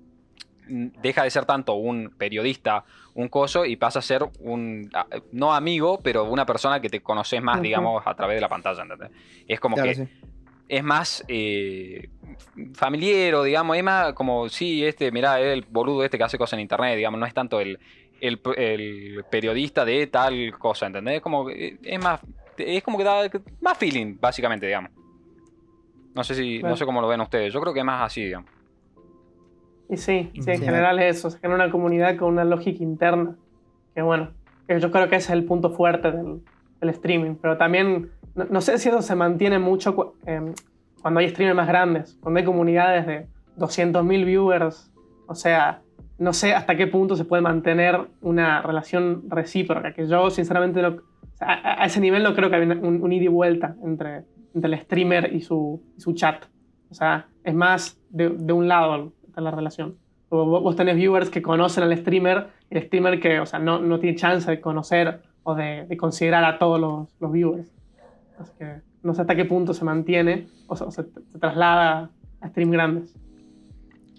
[0.67, 2.83] Deja de ser tanto un periodista,
[3.15, 4.89] un coso, y pasa a ser un,
[5.31, 8.81] no amigo, pero una persona que te conoces más, digamos, a través de la pantalla,
[8.83, 9.11] ¿entendés?
[9.47, 10.03] Es como Claro, que sí.
[10.69, 12.09] es más eh,
[12.73, 16.53] familiero, digamos, es más como, sí, este, mirá, es el boludo este que hace cosas
[16.53, 17.77] en internet, digamos, no es tanto el,
[18.21, 21.15] el, el periodista de tal cosa, ¿entendés?
[21.17, 22.19] Es como, que- es más,
[22.57, 23.29] es como que da
[23.61, 24.91] más feeling, básicamente, digamos.
[26.15, 28.23] No sé si, no sé cómo lo ven ustedes, yo creo que es más así,
[28.23, 28.49] digamos.
[29.89, 33.35] Y sí, sí, en general es eso, crea una comunidad con una lógica interna.
[33.93, 34.31] Que bueno,
[34.67, 36.41] que yo creo que ese es el punto fuerte del,
[36.81, 37.35] del streaming.
[37.41, 40.53] Pero también, no, no sé si eso se mantiene mucho cu- em,
[41.01, 44.91] cuando hay streamers más grandes, cuando hay comunidades de 200.000 viewers.
[45.27, 45.81] O sea,
[46.17, 49.93] no sé hasta qué punto se puede mantener una relación recíproca.
[49.93, 50.97] Que yo, sinceramente, no,
[51.39, 54.23] a, a ese nivel no creo que haya un, un ida y vuelta entre,
[54.55, 56.45] entre el streamer y su, y su chat.
[56.89, 59.95] O sea, es más de, de un lado está la relación.
[60.29, 63.79] O Vos, tenés viewers que conocen al streamer y el streamer que o sea, no,
[63.79, 67.67] no tiene chance de conocer o de, de considerar a todos los, los viewers.
[68.39, 72.09] Así que no sé hasta qué punto se mantiene o, se- o se, se traslada
[72.41, 73.13] a stream grandes.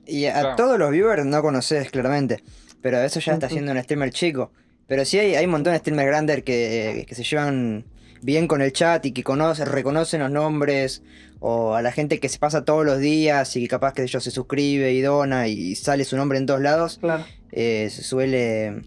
[0.07, 0.57] Y a Claro.
[0.57, 2.42] todos los viewers no conoces claramente,
[2.83, 4.50] pero eso ya está siendo un streamer chico.
[4.87, 7.85] Pero sí hay, hay un montón de streamers grandes que, que se llevan
[8.25, 11.03] bien con el chat y que conocen, reconocen los nombres,
[11.41, 14.25] o a la gente que se pasa todos los días y que capaz que ellos
[14.25, 17.25] se suscribe y dona y sale su nombre en todos lados, Claro.
[17.53, 18.81] eh, se suele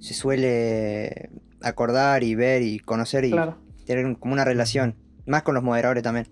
[0.00, 1.28] se suele
[1.60, 3.58] acordar y ver y conocer y Claro.
[3.84, 6.26] tener como una relación, más con los moderadores también.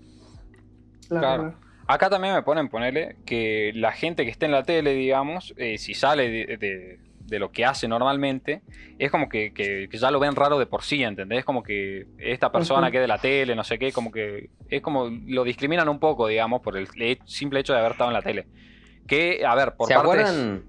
[1.08, 1.54] Claro.
[1.86, 5.76] Acá también me ponen ponerle que la gente que esté en la tele, digamos, eh,
[5.76, 6.98] si sale de, de-
[7.30, 8.60] de lo que hace normalmente,
[8.98, 11.44] es como que, que- que ya lo ven raro de por sí, ¿entendés?
[11.44, 12.90] Como que esta persona Ujú.
[12.90, 15.98] que es de la tele, no sé qué, como que es como lo discriminan un
[16.00, 16.88] poco, digamos, por el
[17.24, 18.46] simple hecho de haber estado en la tele.
[19.06, 20.12] Que, a ver, por ¿Se partes...
[20.28, 20.64] acuerdan?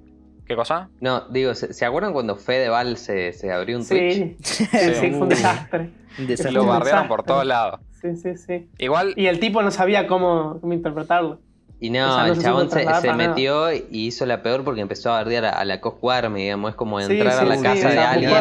[0.47, 0.89] ¿Qué cosa?
[0.99, 4.13] No, digo, ¿se, se acuerdan cuando Fedeval se, se abrió un Twitch?
[4.13, 5.91] Sí, sí, fue un desastre.
[6.17, 6.51] Desastre.
[6.51, 7.79] Lo bardearon por todos lados.
[8.01, 8.69] Sí, sí, sí.
[8.79, 11.39] Igual, Y el tipo no sabía cómo, cómo interpretarlo.
[11.83, 14.81] Y no, O sea, no el se chabón se, metió y hizo la peor porque
[14.81, 17.57] empezó a bardear a, a la Coscu Army, digamos, es como Sí, entrar a la
[17.57, 18.31] sí, casa de alguien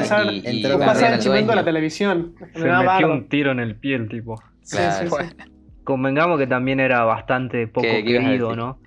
[0.45, 2.35] y, y bardear el al chimento de la televisión.
[2.55, 4.43] Se metió un tiro en el pie el tipo.
[4.63, 5.09] Sí, Claro.
[5.11, 5.53] sí, sí.
[5.85, 8.55] Convengamos que también era bastante poco ¿Qué- qué ibas a querido?
[8.57, 8.79] ¿no?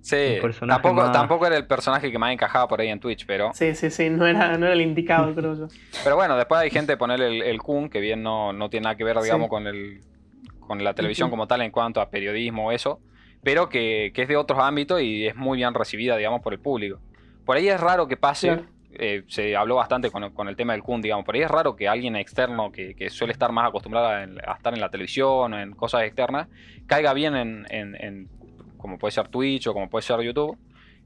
[0.00, 3.50] sí, tampoco, más- tampoco era el personaje que más encajaba por ahí en Twitch, pero...
[3.52, 5.68] Sí, sí, sí, no era, no era el indicado, creo yo.
[6.02, 8.96] Pero bueno, después hay gente ponerle el, el Kun, que bien no, no tiene nada
[8.96, 9.50] que ver, digamos, Sí.
[9.50, 10.00] con el
[10.60, 13.00] con la televisión como tal en cuanto a periodismo o eso,
[13.42, 16.60] pero que, que es de otros ámbitos y es muy bien recibida, digamos, por el
[16.60, 17.00] público.
[17.44, 18.64] Por ahí es raro que pase, Claro.
[18.94, 21.50] eh, se habló bastante con, el- con el tema del Kun, digamos, por ahí es
[21.50, 24.24] raro que alguien externo que, que suele estar más acostumbrado a,
[24.54, 26.48] estar en la televisión o en cosas externas,
[26.86, 28.28] caiga bien en, en- en
[28.76, 30.56] como puede ser Twitch o como puede ser YouTube.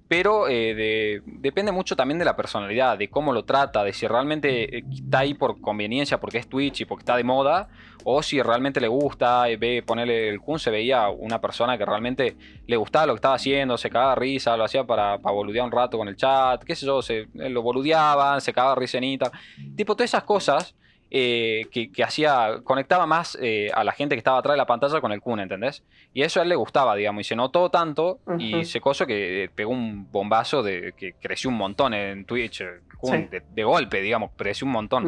[0.09, 4.07] Pero eh, de- depende mucho también de la personalidad, de cómo lo trata, de si
[4.07, 7.69] realmente eh, está ahí por conveniencia, porque es Twitch y porque está de moda,
[8.05, 11.85] o si realmente le gusta, y ve, ponerle el Kun, se veía una persona que
[11.85, 15.66] realmente le gustaba lo que estaba haciendo, se cagaba risa, lo hacía para, para boludear
[15.66, 19.33] un rato con el chat, qué sé yo, se, eh, lo boludeaban, se cagaba risenita,
[19.75, 20.77] tipo todas esas cosas
[21.18, 24.66] eh, que, que hacía, conectaba más eh, a la gente que estaba atrás de la
[24.66, 25.83] pantalla con el Kun, ¿entendés?
[26.12, 29.44] Y eso a él le gustaba, digamos, y se notó tanto y se coso que
[29.44, 32.62] eh, pegó un bombazo de que creció un montón en Twitch,
[32.98, 33.29] Kun, Sí.
[33.31, 35.07] de, de golpe, digamos, creció un montón.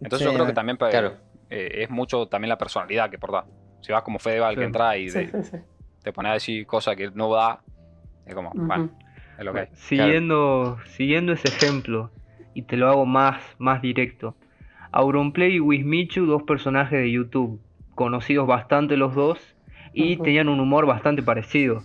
[0.00, 1.16] Entonces Sí, yo creo que también pues, claro.
[1.48, 3.44] eh, es mucho también la personalidad que por da.
[3.80, 5.56] Si vas como Fedeval que entra y Sí, de- sí, sí.
[6.02, 7.62] te pone a decir cosas que no da,
[8.26, 8.90] es como, bueno,
[9.38, 9.68] es lo que hay.
[9.74, 12.10] Siguiendo, siguiendo ese ejemplo,
[12.54, 14.36] y te lo hago más, más directo.
[14.92, 17.60] Auronplay y Wismichu, dos personajes de YouTube,
[17.94, 19.38] conocidos bastante los dos,
[19.92, 21.82] y tenían un humor bastante parecido.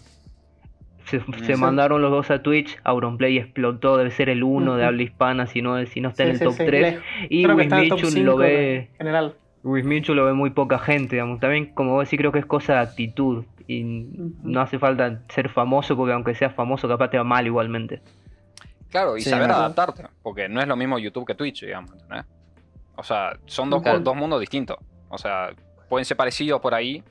[1.05, 5.45] Se, mandaron los dos a Twitch, Auronplay explotó, debe ser el uno de habla hispana,
[5.45, 6.65] si no, si no está Sí, en el sí, top sí.
[6.65, 6.95] 3.
[6.95, 9.35] Le- Y Wismichu 5 lo ve, general.
[9.63, 11.39] Wismichu lo ve muy poca gente, digamos.
[11.39, 13.43] También, como vos decís, creo que es cosa de actitud.
[13.67, 18.01] Y no hace falta ser famoso, porque aunque seas famoso, capaz te va mal igualmente.
[18.89, 21.91] Claro, y Sí, saber adaptarte, porque no es lo mismo YouTube que Twitch, digamos.
[22.97, 23.99] O sea, son dos, Claro.
[23.99, 24.77] dos mundos distintos.
[25.09, 25.49] O sea,
[25.89, 27.03] pueden ser parecidos por ahí,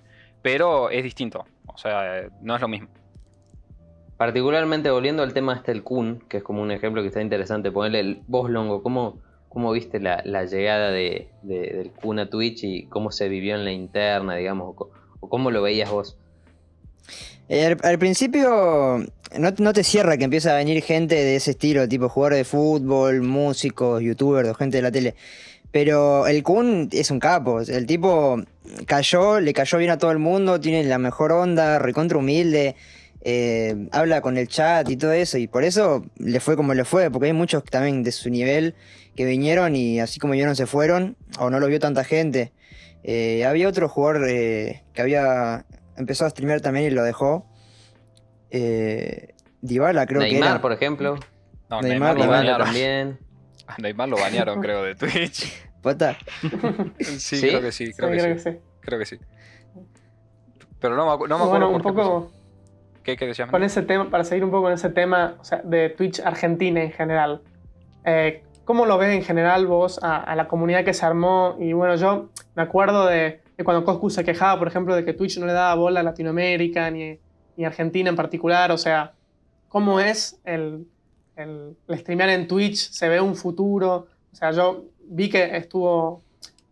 [0.43, 1.45] pero es distinto.
[1.67, 2.89] O sea, no es lo mismo.
[4.17, 7.73] particularmente volviendo al tema este el Kun, que es como un ejemplo que está interesante,
[7.73, 9.19] ponerle el vos Longo, ¿cómo,
[9.49, 13.57] cómo viste la, la llegada de, de- del Kun a Twitch y cómo se vivió
[13.57, 14.75] en la interna, digamos,
[15.21, 16.17] o, cómo lo veías vos?
[17.49, 18.99] Eh, al, al principio
[19.39, 22.45] no, no te cierra que empieza a venir gente de ese estilo, tipo jugadores de
[22.45, 25.15] fútbol, músicos, youtubers o gente de la tele.
[25.75, 27.61] Pero el Kun es un capo.
[27.61, 28.41] El tipo
[28.87, 32.77] cayó, le cayó bien a todo el mundo, tiene la mejor onda, recontra humilde,
[33.23, 35.37] eh, habla con el chat y todo eso.
[35.37, 38.77] Y por eso le fue como le fue, porque hay muchos también de su nivel
[39.17, 42.53] que vinieron y así como yo no se fueron, o no lo vio tanta gente.
[43.03, 47.47] Eh, había otro jugador eh, que había empezó a streamear también y lo dejó.
[48.53, 51.19] Eh, Dybala creo que Neymar, por ejemplo,
[51.69, 52.65] No, Neymar, Neymar, lo Dybala banearon.
[52.65, 53.19] también.
[53.67, 55.53] A Neymar lo banearon, creo, de Twitch.
[55.85, 56.17] Pota.
[56.99, 57.49] Sí, ¿Sí?
[57.49, 58.45] creo que sí, creo, Sí, que, creo sí.
[58.45, 58.59] que sí.
[58.81, 59.19] Creo que sí.
[60.81, 62.31] Pero no me, no me acuerdo bueno, un por poco
[63.03, 63.51] ¿Qué, qué decías?
[63.51, 66.83] con ese tema, para seguir un poco con ese tema o sea, de Twitch Argentina
[66.83, 67.43] en general.
[68.05, 71.55] eh, ¿Cómo lo ves en general vos a, a la comunidad que se armó?
[71.61, 75.13] Y bueno, yo me acuerdo de, de cuando Coscu se quejaba, por ejemplo, de que
[75.13, 77.19] Twitch no le daba bola a Latinoamérica ni,
[77.59, 78.73] ni a Argentina en particular.
[78.73, 79.13] O sea,
[79.69, 80.87] ¿cómo es el,
[81.37, 82.91] el, el streamear en Twitch?
[82.91, 84.07] ¿Se ve un futuro?
[84.33, 86.23] O sea, yo vi que estuvo,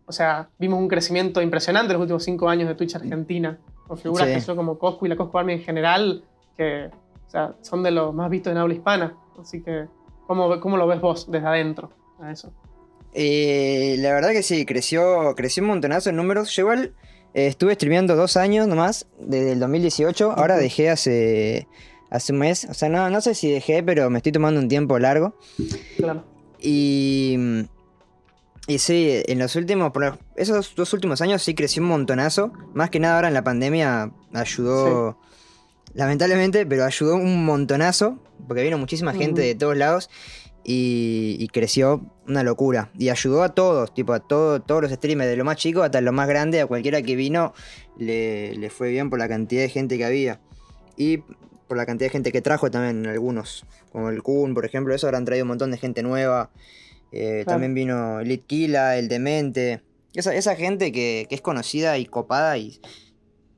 [0.05, 3.97] o sea, vimos un crecimiento impresionante en los últimos cinco años de Twitch Argentina, con
[3.97, 4.33] figuras Sí.
[4.35, 6.23] que son como Coscu y la Coscu Army en general,
[6.57, 6.89] que
[7.27, 9.15] o sea, son de los más vistos en habla hispana.
[9.41, 9.85] Así que,
[10.27, 12.53] ¿cómo, cómo lo ves vos desde adentro a eso?
[13.13, 16.49] Eh, la verdad que sí, creció, creció un montonazo en números.
[16.55, 16.93] Yo igual
[17.33, 20.31] eh, estuve streameando dos años nomás, desde el 2018.
[20.31, 21.67] Ahora dejé hace,
[22.09, 22.65] hace un mes.
[22.69, 25.35] O sea, no, no sé si dejé, pero me estoy tomando un tiempo largo.
[25.97, 26.23] Claro.
[26.59, 27.65] Y,
[28.67, 32.53] y sí, en los últimos, por esos dos últimos años sí creció un montonazo.
[32.73, 35.19] Más que nada ahora en la pandemia ayudó,
[35.93, 40.09] lamentablemente, pero ayudó un montonazo, porque vino muchísima gente de todos lados
[40.63, 42.89] y, y creció una locura.
[42.97, 45.99] Y ayudó a todos, tipo a todo, todos los streamers, de lo más chico hasta
[45.99, 47.53] lo más grande, a cualquiera que vino
[47.97, 50.39] le, le fue bien por la cantidad de gente que había.
[50.95, 51.17] Y
[51.67, 55.07] por la cantidad de gente que trajo también algunos, como el Kun, por ejemplo, eso
[55.07, 56.49] habrán traído un montón de gente nueva.
[57.13, 57.55] Eh, Claro.
[57.55, 59.81] También vino Elite Killa, el Demente.
[60.15, 62.79] Esa, esa gente que, que es conocida y copada y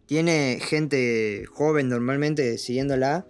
[0.05, 3.25] tiene gente joven normalmente siguiéndola,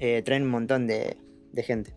[0.00, 1.16] eh, traen un montón de,
[1.52, 1.94] de gente.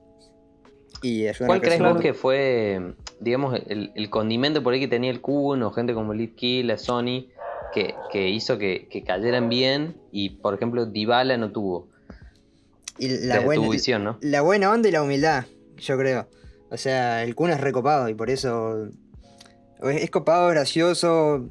[1.02, 5.22] Y ¿Cuál crees vos que fue, digamos, el, el condimento por ahí que tenía el
[5.22, 7.28] Kun o gente como Lead Kill, la Sony,
[7.74, 11.88] que, que hizo que, que cayeran bien y, por ejemplo, Dybala no tuvo?
[12.98, 14.18] Y la buena, tu visión, ¿no?
[14.22, 15.46] la buena onda y la humildad,
[15.78, 16.28] yo creo.
[16.70, 18.90] O sea, el Kun es recopado y por eso
[19.84, 21.48] es, copado, gracioso,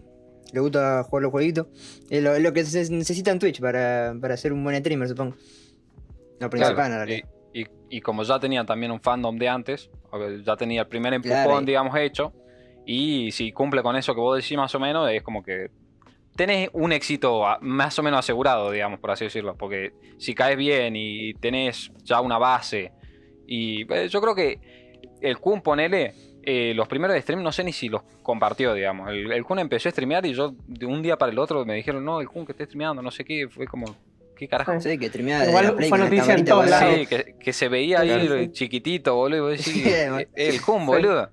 [0.53, 1.67] le gusta jugar los jueguitos.
[2.11, 5.09] Es lo, es lo que se necesita en Twitch para, para ser un buen streamer,
[5.09, 5.37] supongo.
[6.41, 7.29] Lo principal, Claro, en realidad.
[7.53, 9.89] y, y- y como ya tenía también un fandom de antes,
[10.45, 11.61] ya tenía el primer empujón, Claro.
[11.63, 12.33] digamos, hecho,
[12.85, 15.71] y si cumple con eso que vos decís más o menos, es como que
[16.35, 20.95] tenés un éxito más o menos asegurado, digamos, por así decirlo, porque si caes bien
[20.97, 22.93] y tenés ya una base,
[23.47, 24.59] y eh, yo creo que
[25.21, 29.33] el Kun, ponele, eh, los primeros streams no sé ni si los compartió, digamos, el,
[29.33, 32.05] el Kun empezó a streamear y yo de un día para el otro me dijeron,
[32.05, 33.87] no, el Kun que está streameando, no sé qué, fue como,
[34.37, 34.79] ¿qué carajo?
[34.81, 36.95] Sí, que streamea de Igual la Play fue noticia en todos lados.
[36.95, 38.53] Sí, que, que se veía ahí Claro, sí.
[38.53, 39.53] chiquitito, boludo.
[39.55, 39.83] y Sí.
[39.87, 40.87] "Eh, el cum, Sí.
[40.87, 41.31] boludo.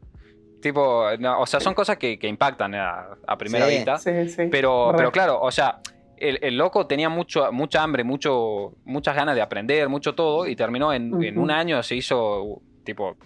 [0.62, 3.76] Tipo, no, o sea, son cosas que, que impactan a, a primera Sí.
[3.76, 3.98] vista.
[3.98, 4.44] Sí, sí.
[4.50, 4.98] Pero, Re.
[4.98, 5.80] pero claro, o sea,
[6.16, 10.56] el, el loco tenía mucho, mucha hambre, mucho, muchas ganas de aprender, mucho todo, y
[10.56, 13.18] terminó en, en un año, se hizo, tipo,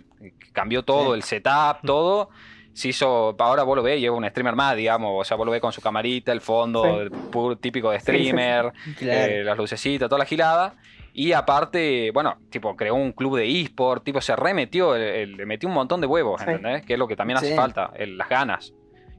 [0.54, 1.18] cambió todo, Sí.
[1.18, 2.30] el setup, todo.
[2.74, 5.52] Se hizo, ahora vos lo ves, lleva un streamer más, digamos, o sea, vos lo
[5.52, 6.90] ves con su camarita, el fondo, Sí.
[7.02, 9.32] el puro típico de Sí, sí, streamer, Claro.
[9.32, 10.76] eh, las lucecitas, toda la gilada.
[11.14, 15.74] Y aparte, bueno, tipo, creó un club de eSport, tipo, se remetió, le metió un
[15.74, 16.40] montón de huevos.
[16.42, 16.86] ¿entendés?
[16.86, 18.72] Que es lo que también hace falta, el- las ganas.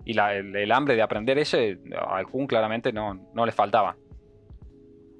[0.04, 3.96] Y la- el, el hambre de aprender ese, al Kun claramente no, no le faltaba.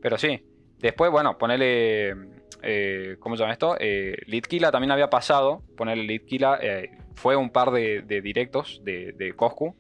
[0.01, 0.41] Pero sí,
[0.79, 2.15] después, bueno, ponerle,
[2.63, 3.77] eh, ¿cómo se llama esto?
[3.79, 9.13] Eh, Litkila también había pasado, ponerle Litkila, eh, fue un par de, de directos de,
[9.13, 9.75] de Coscu.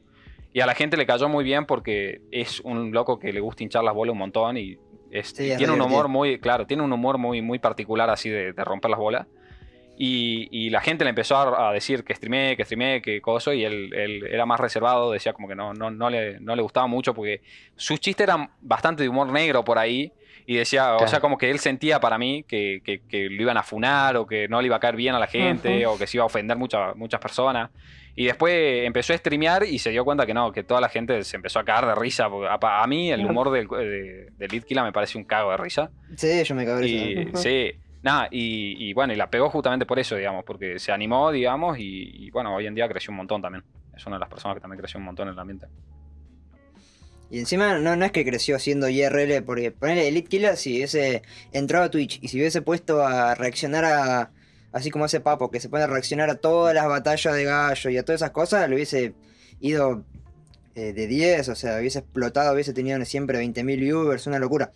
[0.52, 3.62] Y a la gente le cayó muy bien porque es un loco que le gusta
[3.62, 4.76] hinchar las bolas un montón y,
[5.10, 8.08] es- Sí, y es tiene un humor muy, claro, tiene un humor muy, muy particular
[8.10, 9.26] así de, de romper las bolas.
[10.00, 13.52] Y, y la gente le empezó a, a decir que streamé, que streamé, que coso,
[13.52, 16.62] y él, él era más reservado, decía como que no, no, no, le, no le
[16.62, 17.42] gustaba mucho porque
[17.74, 20.12] sus chistes eran bastante de humor negro por ahí.
[20.50, 23.58] Y decía, o sea, como que él sentía para mí que, que, que lo iban
[23.58, 26.06] a funar o que no le iba a caer bien a la gente o que
[26.06, 27.68] se iba a ofender mucha- muchas personas.
[28.16, 31.22] Y después empezó a streamear y se dio cuenta que no, que toda la gente
[31.22, 32.30] se empezó a cagar de risa.
[32.30, 35.58] porque A, a mí el humor del, de, de Litkila me parece un cago de
[35.58, 35.90] risa.
[36.16, 36.94] Sí, yo me cago en eso.
[37.10, 37.36] Y Ujú.
[37.36, 41.30] sí, nada, y, y bueno, y la pegó justamente por eso, digamos, porque se animó,
[41.30, 43.62] digamos, y, y bueno, hoy en día creció un montón también.
[43.94, 45.66] Es una de las personas que también creció un montón en el ambiente.
[47.30, 51.22] Y encima no, no es que creció haciendo IRL, porque ponerle Elite Killer, si hubiese
[51.52, 54.30] entrado a Twitch y si hubiese puesto a reaccionar a.
[54.70, 57.90] Así como hace Papo, que se pone a reaccionar a todas las batallas de gallo
[57.90, 59.14] y a todas esas cosas, le hubiese
[59.60, 60.04] ido
[60.74, 64.70] eh, de 10, o sea, hubiese explotado, hubiese tenido siempre 20.000 viewers, una locura.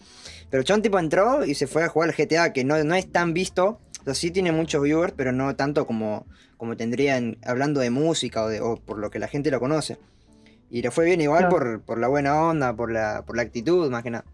[0.50, 3.12] Pero Chon tipo entró y se fue a jugar al GTA, que no, no es
[3.12, 7.80] tan visto, o sea, sí tiene muchos viewers, pero no tanto como, como tendrían hablando
[7.80, 9.98] de música o, de, o por lo que la gente lo conoce.
[10.72, 11.54] Y le fue bien igual Claro.
[11.56, 14.24] por, por la buena onda, por la, por la actitud, más que nada.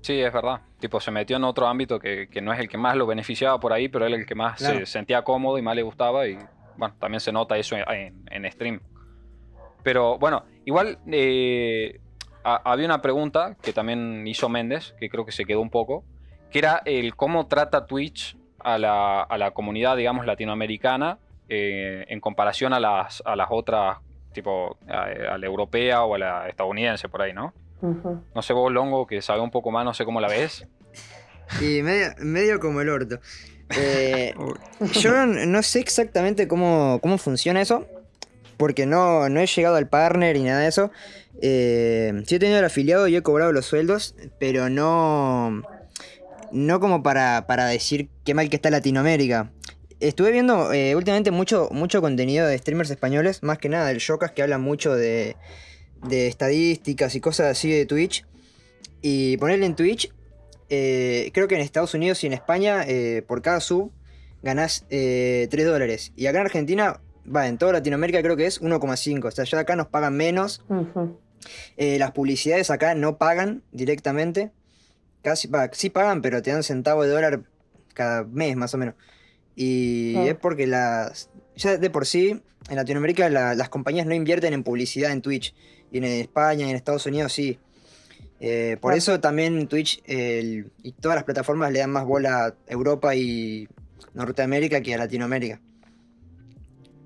[0.00, 0.62] Sí, es verdad.
[0.80, 3.60] Tipo, se metió en otro ámbito que, que no es el que más lo beneficiaba
[3.60, 4.78] por ahí, pero él el que más Claro.
[4.80, 6.26] se sentía cómodo y más le gustaba.
[6.26, 6.38] Y
[6.76, 8.80] bueno, también se nota eso en, en stream.
[9.82, 12.00] Pero bueno, igual eh,
[12.44, 16.02] ha- había una pregunta que también hizo Méndez, que creo que se quedó un poco,
[16.50, 22.20] que era el cómo trata Twitch a la, a la comunidad, digamos, latinoamericana eh, en
[22.20, 23.98] comparación a las, a las otras,
[24.32, 27.52] tipo, a, a la europea o a la estadounidense por ahí, ¿no?
[28.34, 30.66] No sé vos, Longo, que sabe un poco más, no sé cómo la ves.
[31.60, 33.18] Y medio, medio como el orto.
[33.76, 34.34] Eh,
[35.00, 37.86] yo no no sé exactamente cómo, cómo funciona eso,
[38.56, 40.92] porque no, no he llegado al partner y nada de eso.
[41.40, 45.62] Eh, sí he tenido el afiliado y he cobrado los sueldos, pero no,
[46.52, 49.50] no como para, para decir qué mal que está Latinoamérica.
[50.02, 54.32] Estuve viendo eh, últimamente mucho, mucho contenido de streamers españoles, más que nada del Shocas,
[54.32, 55.36] que hablan mucho de,
[56.08, 58.26] de estadísticas y cosas así de Twitch.
[59.00, 60.12] Y ponerle en Twitch,
[60.68, 63.92] eh, creo que en Estados Unidos y en España, eh, por cada sub,
[64.42, 66.12] ganás eh, 3 dólares.
[66.16, 69.24] Y acá en Argentina, va, en toda Latinoamérica creo que es 1,5.
[69.24, 70.64] O sea, ya acá nos pagan menos.
[71.76, 74.50] Las publicidades acá no pagan directamente.
[75.22, 77.42] Casi, va, sí pagan, pero te dan centavo de dólar
[77.94, 78.96] cada mes más o menos.
[79.56, 81.30] Y es porque las.
[81.56, 85.54] Ya de por sí, en Latinoamérica la- las compañías no invierten en publicidad en Twitch.
[85.90, 87.58] Y en España y en Estados Unidos sí.
[88.40, 92.54] Eh, por eso también Twitch el- y todas las plataformas le dan más bola a
[92.66, 93.68] Europa y
[94.14, 95.60] Norteamérica que a Latinoamérica.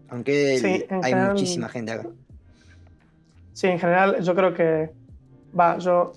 [0.09, 2.09] Aunque el- Sí, en hay general- muchísima gente acá.
[3.53, 4.91] Sí, en general yo creo que,
[5.59, 6.13] va, yo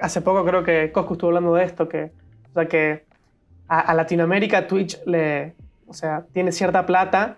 [0.00, 2.10] hace poco creo que Coscu estuvo hablando de esto, que,
[2.50, 3.04] o sea, que
[3.68, 5.54] a, a Latinoamérica Twitch le,
[5.86, 7.36] o sea, tiene cierta plata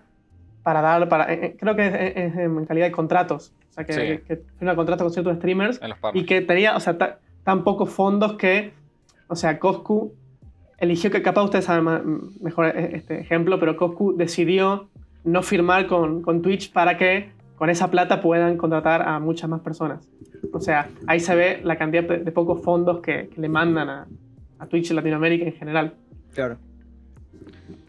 [0.62, 3.84] para dar, para, eh, eh, creo que es, es en calidad de contratos, o sea,
[3.84, 4.00] que, Sí.
[4.00, 5.80] que, que firma contratos con ciertos streamers
[6.14, 8.72] y que tenía, o sea, ta- tan pocos fondos que,
[9.28, 10.12] o sea, Coscu
[10.78, 14.88] eligió que capaz ustedes saben mejor este ejemplo, pero Coscu decidió
[15.24, 19.60] no firmar con, con Twitch para que con esa plata puedan contratar a muchas más
[19.60, 20.06] personas.
[20.52, 23.88] O sea, ahí se ve la cantidad de, de pocos fondos que, que le mandan
[23.88, 24.06] a,
[24.58, 25.94] a Twitch en Latinoamérica en general.
[26.36, 26.58] Claro.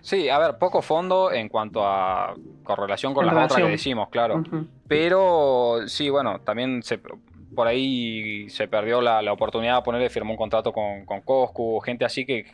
[0.01, 2.33] Sí, a ver, poco fondo en cuanto a
[2.63, 3.71] correlación con En las otras que relación.
[3.71, 4.43] decimos, claro.
[4.88, 6.97] Pero sí, bueno, también se,
[7.55, 11.79] por ahí se perdió la, la oportunidad de ponerle, firmó un contrato con, con Coscu,
[11.81, 12.45] gente así que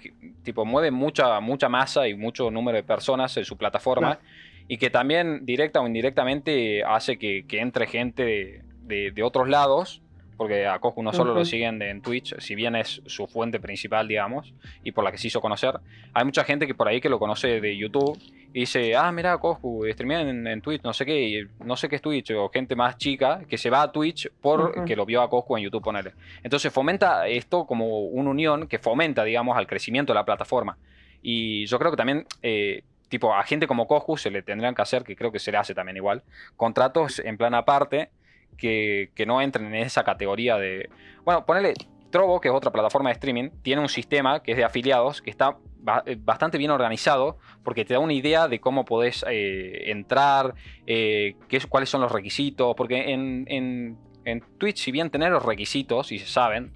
[0.44, 4.16] tipo mueve mucha, mucha masa y mucho número de personas en su plataforma.
[4.18, 4.30] Claro.
[4.68, 9.50] Y que también directa o indirectamente hace que, que entre gente de, de- de otros
[9.50, 10.02] lados,
[10.38, 13.60] porque a Coscu no solo lo siguen de- en Twitch, si bien es su fuente
[13.60, 15.80] principal, digamos, y por la que se hizo conocer,
[16.14, 18.18] hay mucha gente que por ahí que lo conoce de YouTube
[18.56, 21.90] y dice, ah, mira, Coscu, streamea en, en Twitch, no sé qué, y no sé
[21.90, 24.86] qué es Twitch, o gente más chica que se va a Twitch por Ujú.
[24.86, 26.14] que lo vio a Coscu en YouTube, ponele.
[26.44, 30.78] Entonces fomenta esto como una unión que fomenta, digamos, al crecimiento de la plataforma.
[31.22, 34.82] Y yo creo que también, eh, tipo, a gente como Coscu se le tendrían que
[34.82, 36.22] hacer, que creo que se le hace también igual,
[36.56, 38.10] contratos en plan aparte
[38.58, 40.90] que, no entren en esa categoría de...
[41.26, 41.74] Bueno, ponele,
[42.12, 45.30] Trovo, que es otra plataforma de streaming, tiene un sistema que es de afiliados, que
[45.32, 45.58] está
[46.06, 50.54] eh, bastante bien organizado, porque te da una idea de cómo podés eh, entrar,
[50.86, 55.32] eh, qué es- cuáles son los requisitos, porque en, en- en Twitch, si bien tener
[55.32, 56.72] los requisitos, y se saben,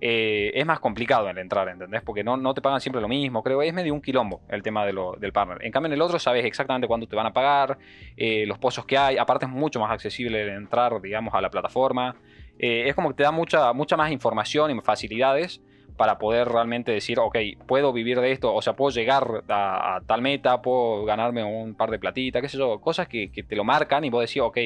[0.00, 2.02] eh, es más complicado el entrar, ¿entendés?
[2.02, 4.84] Porque no, no te pagan siempre lo mismo, creo, es medio un quilombo el tema
[4.84, 5.64] de del partner.
[5.64, 7.78] En cambio, en el otro sabes exactamente cuándo te van a pagar,
[8.16, 11.50] eh, los pozos que hay, aparte es mucho más accesible el entrar, digamos, a la
[11.50, 12.16] plataforma.
[12.58, 15.62] Eh, es como que te da mucha, mucha más información y facilidades
[15.96, 20.00] para poder realmente decir, ok, puedo vivir de esto, o sea, puedo llegar a, a
[20.02, 23.56] tal meta, puedo ganarme un par de platitas, qué sé yo, cosas que, que te
[23.56, 24.58] lo marcan y vos decís, ok,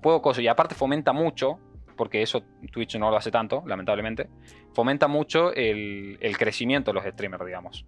[0.00, 0.44] puedo cosas.
[0.44, 1.58] Y aparte fomenta mucho,
[2.00, 4.30] porque eso Twitch no lo hace tanto, lamentablemente,
[4.72, 7.84] fomenta mucho el, el crecimiento de los streamers, digamos.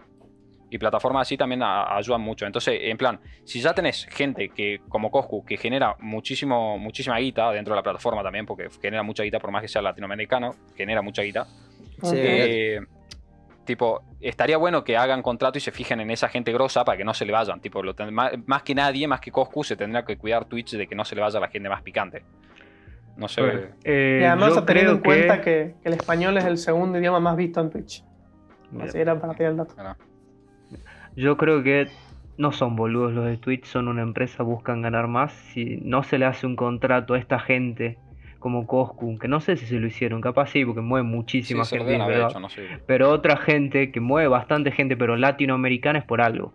[0.69, 2.45] Y plataformas así también a- ayudan mucho.
[2.45, 7.51] Entonces, en plan, si ya tenés gente que, como Coscu, que genera muchísimo, muchísima guita
[7.53, 11.01] dentro de la plataforma también, porque genera mucha guita, por más que sea latinoamericano, genera
[11.01, 11.47] mucha guita.
[12.03, 12.81] Sí, Eh,
[13.65, 17.05] tipo, estaría bueno que hagan contrato y se fijen en esa gente grosa para que
[17.05, 17.61] no se le vayan.
[17.61, 20.73] Tipo, lo ten- más, más que nadie, más que Coscu, se tendrá que cuidar Twitch
[20.77, 22.23] de que no se le vaya a la gente más picante.
[23.17, 23.41] No sé.
[23.43, 25.75] Bueno, eh, Y además yo teniendo en cuenta que...
[25.83, 28.05] que el español es el segundo idioma más visto en Twitch.
[28.71, 29.75] Mira, Así era para tirar el dato.
[29.75, 29.97] Bueno,
[31.15, 31.89] Yo creo que
[32.39, 35.33] no son boludos los de Twitch, son una empresa, buscan ganar más.
[35.53, 37.99] Si no se le hace un contrato a esta gente
[38.39, 41.77] como Coscu, que no sé si se lo hicieron, capaz sí, porque mueve muchísima sí,
[41.77, 42.31] gente, deben es haber verdad.
[42.31, 42.67] hecho, no sé.
[42.87, 46.53] Pero otra gente que mueve bastante gente, pero latinoamericana es por algo.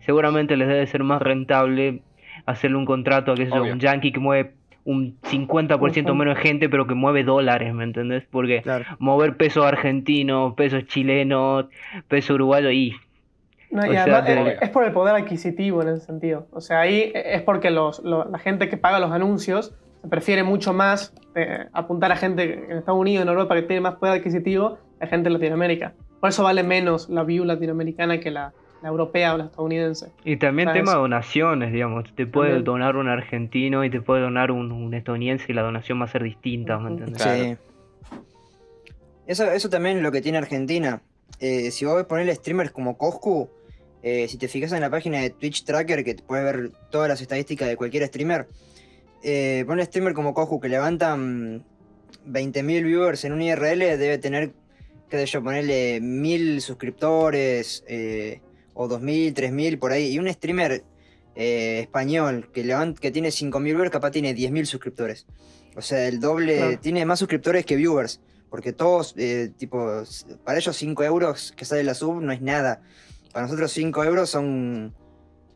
[0.00, 2.02] Seguramente les debe ser más rentable
[2.44, 3.72] hacerle un contrato a que Obvio.
[3.72, 4.54] un yankee que mueve
[4.86, 6.14] un 50% Ujú.
[6.14, 8.24] menos de gente, pero que mueve dólares, ¿me entendés?
[8.30, 8.84] Porque claro.
[8.98, 11.66] mover pesos argentinos, pesos chilenos,
[12.08, 12.94] peso uruguayo y
[13.70, 16.46] No, y además de- es, es por el poder adquisitivo en ese sentido.
[16.52, 20.44] O sea, ahí es porque los, lo- la gente que paga los anuncios se prefiere
[20.44, 24.14] mucho más eh, apuntar a gente en Estados Unidos, en Europa, que tiene más poder
[24.20, 25.94] adquisitivo, a gente en Latinoamérica.
[26.20, 28.52] Por eso vale menos la view latinoamericana que la,
[28.82, 30.12] la europea o la estadounidense.
[30.24, 31.00] Y también tema eso.
[31.00, 32.04] donaciones, digamos.
[32.14, 32.64] Te puede También.
[32.64, 36.08] donar un argentino y te puede donar un, un estadounidense y la donación va a
[36.08, 36.96] ser distinta, ¿me?
[37.12, 37.44] Claro.
[37.44, 37.56] Sí.
[39.26, 41.02] Eso, eso también es lo que tiene Argentina.
[41.40, 43.50] Eh, si vos ves ponerle streamers como Coscu,
[44.02, 47.08] eh, si te fijas en la página de Twitch Tracker, que te puedes ver todas
[47.08, 48.46] las estadísticas de cualquier streamer,
[49.24, 51.64] eh, ponle streamer como Coscu que levantan
[52.28, 54.52] 20.000 viewers en un IRL, debe tener,
[55.10, 58.40] qué sé yo, ponerle 1.000 suscriptores, eh,
[58.76, 60.08] o 2.000, 3.000, por ahí.
[60.12, 60.84] Y un streamer
[61.34, 65.26] eh, español que, levant- que tiene 5.000 viewers, capaz tiene 10.000 suscriptores.
[65.74, 66.78] O sea, el doble, Claro.
[66.80, 68.20] tiene más suscriptores que viewers.
[68.48, 70.02] Porque todos, eh, tipo,
[70.44, 72.80] para ellos 5 euros que sale la sub no es nada.
[73.32, 74.94] Para nosotros 5 euros son,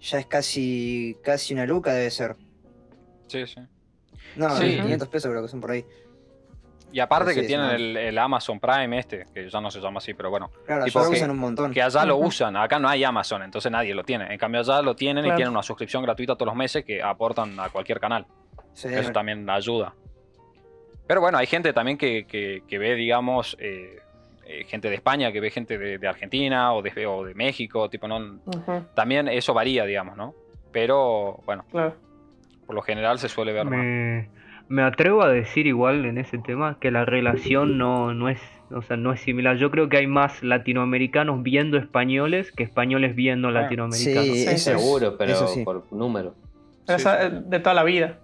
[0.01, 2.37] ya es casi, casi una luca debe ser.
[3.29, 3.61] Sí, sí.
[4.37, 4.79] No, Sí.
[4.83, 5.85] 500 pesos creo que son por ahí.
[6.93, 9.99] Y aparte Sí, que tienen el, el Amazon Prime este, que ya no se llama
[9.99, 11.73] así, pero bueno, Claro, Tipo allá que- usan un montón.
[11.73, 12.57] que allá lo usan.
[12.57, 14.33] Acá no hay Amazon, entonces nadie lo tiene.
[14.33, 15.37] En cambio allá lo tienen y Claro.
[15.37, 18.27] tienen una suscripción gratuita todos los meses que aportan a cualquier canal.
[18.73, 18.89] Sí.
[18.89, 19.95] Eso también ayuda.
[21.07, 23.99] Pero bueno, hay gente también que, que- que ve, digamos, eh,
[24.47, 27.89] eh, gente de España, que ve gente de, de Argentina o de, o de México,
[27.89, 28.41] tipo, no,
[28.95, 30.35] también eso varía, digamos, ¿no?
[30.73, 31.95] Pero bueno, claro.
[32.67, 34.27] por lo general se suele ver más.
[34.71, 38.41] Me, atrevo a decir igual en ese tema que la relación no, no es,
[38.71, 39.57] o sea, no es similar.
[39.57, 44.25] Yo creo que hay más latinoamericanos viendo españoles que españoles viendo Ah, latinoamericanos.
[44.25, 45.65] Sí, Sí, seguro, pero eso sí.
[45.65, 46.35] por número.
[46.87, 48.19] Pero Sí, eso es de toda la vida.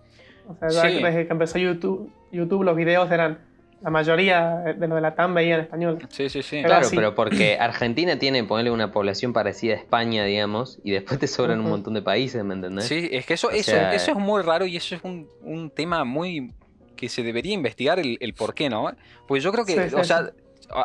[0.48, 3.38] O sea, desde que empezó YouTube, YouTube los videos eran.
[3.86, 5.98] La mayoría de los de la TAM veían español.
[6.10, 6.56] Sí, sí, sí.
[6.56, 11.20] Pero Claro, pero porque Argentina tiene, ponerle una población parecida a España, digamos, y después
[11.20, 12.86] te sobran un montón de países, ¿me entendés?
[12.86, 15.28] Sí, es que eso, O eso, sea, eso es muy raro y eso es un,
[15.40, 16.52] un tema muy
[16.96, 18.90] que se debería investigar el, el por qué, ¿no?
[19.28, 20.30] Pues yo creo que, Sí, sí, o sea,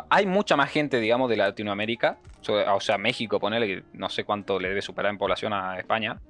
[0.08, 4.22] hay mucha más gente, digamos, de Latinoamérica, so- o sea, México, ponele que no sé
[4.22, 6.20] cuánto le debe superar en población a España,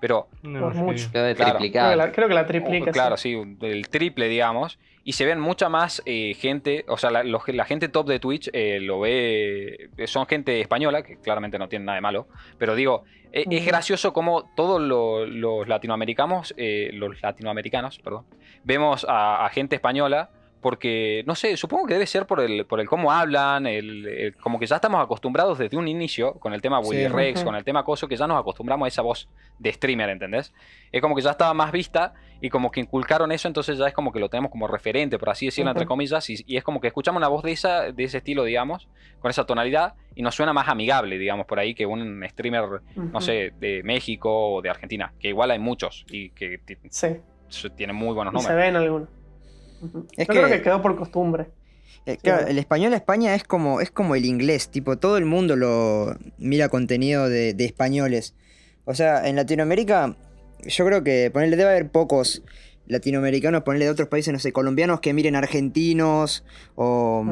[0.00, 0.78] pero No, Por sí.
[0.80, 1.08] mucho.
[1.12, 1.34] Claro.
[1.34, 1.90] Creo triplicar.
[1.90, 2.90] que la, creo que la triplica.
[2.90, 3.40] Oh, claro, sí.
[3.60, 4.78] sí, el triple, digamos.
[5.04, 8.18] Y se ven mucha más eh, gente, o sea, la, los- la gente top de
[8.18, 12.28] Twitch eh, lo ve, eh, son gente española, que claramente no tiene nada de malo,
[12.58, 13.66] pero digo, eh, es Ujú.
[13.68, 18.26] gracioso como todos lo- los latinoamericanos, eh, los latinoamericanos, perdón,
[18.64, 20.30] vemos a, a gente española
[20.60, 24.36] porque, no sé, supongo que debe ser por el, por el cómo hablan, el, el-
[24.36, 27.08] como que ya estamos acostumbrados desde un inicio con el tema Willy Sí.
[27.08, 27.46] Rex, Ujú.
[27.46, 30.52] con el tema Coso, que ya nos acostumbramos a esa voz de streamer, ¿entendés?
[30.92, 33.94] Es como que ya estaba más vista y como que inculcaron eso, entonces ya es
[33.94, 35.88] como que lo tenemos como referente, por así decirlo, entre Ujú.
[35.88, 38.88] comillas, y, y es como que escuchamos una voz de, esa, de ese estilo, digamos,
[39.18, 43.04] con esa tonalidad, y nos suena más amigable, digamos, por ahí que un streamer, no
[43.18, 43.20] Ujú.
[43.20, 47.16] sé, de México o de Argentina, que igual hay muchos y que Sí,
[47.76, 49.08] tienen muy buenos y se ven algunos.
[50.16, 51.46] Es Yo creo que- que quedó por costumbre.
[52.06, 55.26] Eh, claro, el español a España es como, es como el inglés, tipo, todo el
[55.26, 58.34] mundo lo mira contenido de, de españoles.
[58.86, 60.16] O sea, en Latinoamérica,
[60.66, 62.42] yo creo que ponerle debe haber pocos
[62.86, 66.42] latinoamericanos, ponerle de otros países, no sé, colombianos que miren argentinos
[66.74, 67.24] o,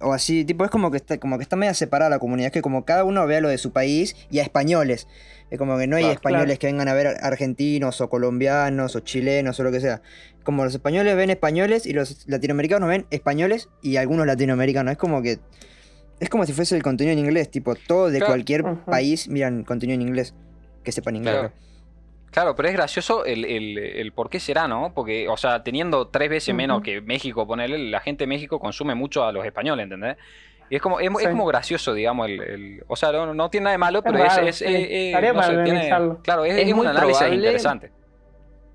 [0.00, 2.52] o así, tipo, es como que está, como que está media separada la comunidad, es
[2.52, 5.06] que como cada uno vea lo de su país y a españoles.
[5.50, 6.14] Es como que no hay Claro.
[6.14, 6.58] españoles Claro.
[6.60, 10.02] que vengan a ver argentinos o colombianos o chilenos o lo que sea.
[10.42, 14.92] Como los españoles ven españoles y los latinoamericanos ven españoles y algunos latinoamericanos.
[14.92, 15.38] Es como que
[16.20, 18.32] Es como si fuese el contenido en inglés, tipo, todo de Claro.
[18.32, 18.84] cualquier Ujú.
[18.88, 20.32] país miran contenido en inglés.
[20.84, 21.34] Que sepan inglés.
[21.34, 21.52] Claro.
[22.30, 24.92] Claro, pero es gracioso el, el, el por qué será, ¿no?
[24.94, 28.94] Porque, o sea, teniendo tres veces menos que México, ponerle, la gente de México consume
[28.94, 30.16] mucho a los españoles, ¿entendés?
[30.70, 33.72] Y es como, es, como gracioso, digamos, el, el- o sea, no, no tiene nada
[33.72, 34.62] de malo, pero es, es,
[36.22, 37.92] claro, es, Es es un muy análisis probable- interesante.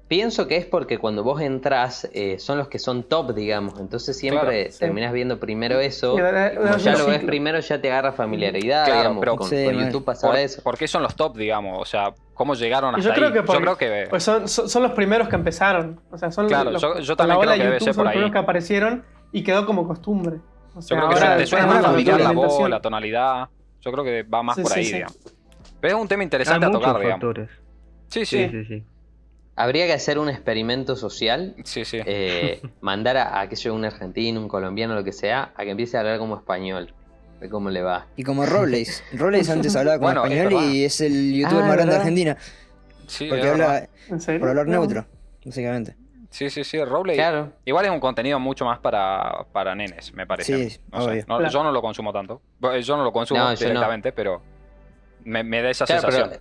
[0.08, 3.80] Pienso que es porque cuando vos entras eh, son los que son top, digamos.
[3.80, 4.80] Entonces siempre Claro, sí.
[4.80, 6.16] terminás viendo primero eso.
[6.16, 6.22] Sí,
[6.58, 9.20] como ya lo ves primero, ya te agarra familiaridad, Claro, digamos.
[9.20, 9.86] pero- con, Sí, con man.
[9.86, 10.64] YouTube pasaba ¿Por, eso.
[10.64, 11.80] por qué son los top, digamos?
[11.80, 13.34] O sea, ¿cómo llegaron hasta yo creo ahí?
[13.34, 14.08] que por- yo creo que...
[14.10, 16.02] Pues son, son, son los primeros que empezaron.
[16.10, 18.06] O sea, son Claro, los, yo- yo la creo que debe YouTube ser son por
[18.06, 18.14] los ahí.
[18.18, 20.38] primeros que aparecieron y quedó como costumbre.
[20.80, 23.48] O Yo creo que ahora te suena más familiar la voz, la tonalidad.
[23.82, 24.94] Yo creo que va más Sí, por ahí, sí.
[24.94, 25.18] digamos.
[25.82, 27.12] Pero es un tema Hay interesante a tocar, digamos.
[27.14, 27.50] factores.
[28.10, 28.50] Sí, Sí, sí.
[28.52, 28.84] sí, sí.
[29.56, 31.56] Habría que hacer un experimento social.
[31.64, 32.00] Sí, sí.
[32.06, 35.72] eh, mandar a, a que yo un argentino, un colombiano, lo que sea, a que
[35.72, 36.94] empiece a hablar como español.
[37.40, 38.08] De cómo le va.
[38.18, 39.02] Y como Robles.
[39.14, 42.00] Robles antes hablaba como Bueno, español y es el youtuber Ah, más grande de.
[42.00, 42.38] Argentina.
[43.08, 44.40] Sí, Porque habla ¿En serio?
[44.42, 44.74] por hablar No.
[44.74, 45.06] neutro,
[45.46, 45.96] básicamente.
[46.30, 46.84] Sí, sí, sí.
[46.84, 47.54] Roble Claro.
[47.66, 50.70] igual es un contenido mucho más para, para nenes, me parece.
[50.70, 51.26] Sí, No sé, obvio.
[51.28, 51.52] no- Claro.
[51.52, 52.42] Yo no lo consumo tanto.
[52.60, 53.70] Bueno, Yo no lo consumo No, yo no.
[53.70, 54.42] directamente, pero
[55.24, 56.40] me, me da esa Claro, sensación.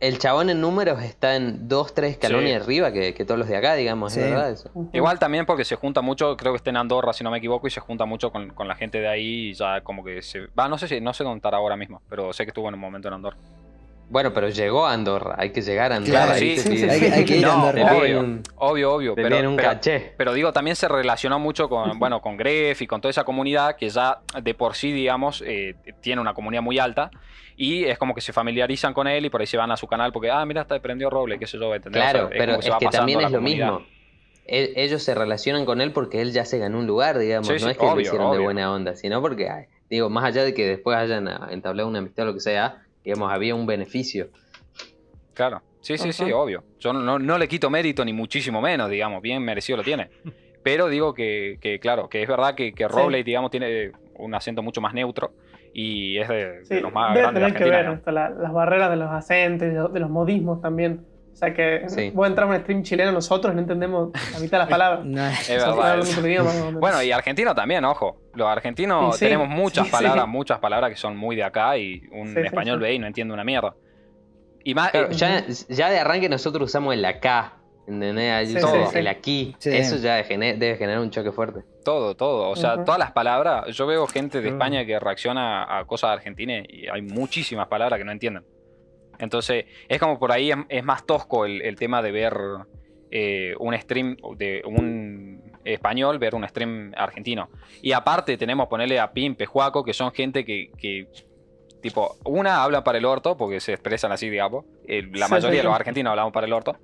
[0.00, 2.62] el chabón en números está en dos, tres escalones Sí.
[2.62, 4.20] arriba que, que todos los de acá, digamos, Sí.
[4.20, 4.70] es verdad eso.
[4.74, 4.90] Ujú.
[4.92, 7.66] Igual también porque se junta mucho, creo que está en Andorra, si no me equivoco,
[7.66, 10.48] y se junta mucho con, con la gente de ahí y ya como que se...
[10.58, 12.74] Va, no sé si, no sé dónde estará ahora mismo, pero sé que estuvo en
[12.74, 13.38] un momento en Andorra.
[14.10, 16.24] Bueno, pero llegó a Andorra, hay que llegar a Andorra.
[16.26, 17.96] Claro, sí, sí, Hay, que- hay que ir a Andorra.
[17.96, 18.20] Obvio.
[18.20, 19.14] un, Obvio, obvio.
[19.14, 20.12] Pero, un pero- caché.
[20.16, 23.76] Pero digo, también se relacionó mucho con, bueno, con Gref y con toda esa comunidad
[23.76, 27.10] que ya de por sí, digamos, eh, tiene una comunidad muy alta
[27.56, 29.86] y es como que se familiarizan con él y por ahí se van a su
[29.86, 32.00] canal porque, ah, mira, está prendió Roble, qué sé yo, ¿entendés?
[32.00, 33.72] O sea, Claro, es pero es que también es lo comunidad.
[33.72, 33.86] mismo.
[34.46, 37.48] E- Ellos se relacionan con él porque él ya se ganó un lugar, digamos.
[37.48, 40.44] No es que lo obvio, hicieron de buena onda, sino porque, ay, digo, más allá
[40.44, 43.66] de que después hayan ah, entablado una amistad o lo que sea, digamos, había un
[43.66, 44.28] beneficio.
[45.34, 46.64] Claro, sí, sí, sí, obvio.
[46.78, 50.08] Yo no, no le quito mérito ni muchísimo menos, digamos, bien merecido lo tiene.
[50.62, 54.62] Pero digo que, que, claro, que es verdad que, que Roble, digamos, tiene un acento
[54.62, 55.34] mucho más neutro
[55.72, 57.72] y es de, los más debe grandes de que ver
[58.12, 61.04] la- las barreras de los acentos, de los modismos también.
[61.34, 62.10] O sea que Sí.
[62.14, 65.04] vos entrar a un stream chileno nosotros y no entendemos la mitad de las palabras.
[65.50, 66.72] Es verdad.
[66.78, 68.20] Bueno, y argentino también, ojo.
[68.34, 70.30] Los argentinos sí, tenemos muchas sí, palabras, sí.
[70.30, 72.82] muchas palabras que son muy de acá y un español sí.
[72.84, 73.74] ve y no entiende una mierda.
[74.62, 77.54] Y más, Claro, eh, ya, ya de arranque nosotros usamos el acá,
[77.86, 78.32] ¿entendés?
[78.32, 78.98] Ahí Sí, todo, sí, sí.
[78.98, 79.56] el aquí.
[79.58, 79.70] Sí.
[79.76, 81.64] Eso ya gener- debe generar un choque fuerte.
[81.84, 82.48] todo, todo.
[82.48, 83.66] O sea, todas las palabras.
[83.76, 84.48] Yo veo gente de.
[84.50, 88.44] España que reacciona a cosas de Argentina y hay muchísimas palabras que no entienden.
[89.18, 92.36] Entonces, es como por ahí es, es más tosco el, el tema de ver
[93.10, 97.48] eh, un stream de un español, ver un stream argentino.
[97.80, 101.06] Y aparte tenemos ponerle a Pim, Pejuaco, que son gente que, que,
[101.80, 104.64] tipo, una habla para el orto, porque se expresan así, digamos.
[104.86, 106.76] Eh, la Sí, mayoría sí, de los argentinos hablamos para el orto.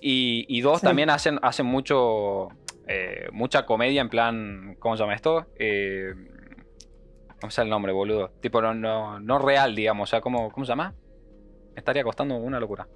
[0.00, 0.86] Y, y dos, Sí.
[0.86, 2.48] también hacen, hacen mucho,
[2.88, 5.46] eh, mucha comedia en plan, ¿cómo se llama esto?
[5.56, 6.12] Eh,
[7.40, 8.32] ¿Cómo se el nombre, boludo?
[8.40, 10.08] Tipo, no, no, no real, digamos.
[10.08, 10.94] O sea, ¿cómo, ¿cómo se llama?
[11.74, 12.86] Me estaría costando una locura.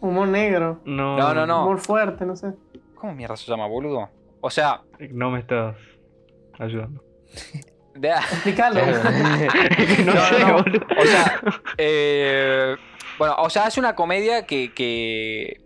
[0.00, 1.62] Humor negro, No, No, no, no.
[1.64, 2.52] humor fuerte, no sé.
[2.94, 4.08] ¿Cómo mierda se llama, boludo?
[4.40, 5.76] O sea, No me estás
[6.58, 7.02] ayudando.
[7.94, 8.80] de- Explícalo.
[10.04, 10.52] no, No, sé, no, no.
[10.62, 10.86] boludo.
[11.00, 11.40] O sea,
[11.78, 12.76] eh,
[13.18, 15.60] bueno, o sea, es una comedia que, que.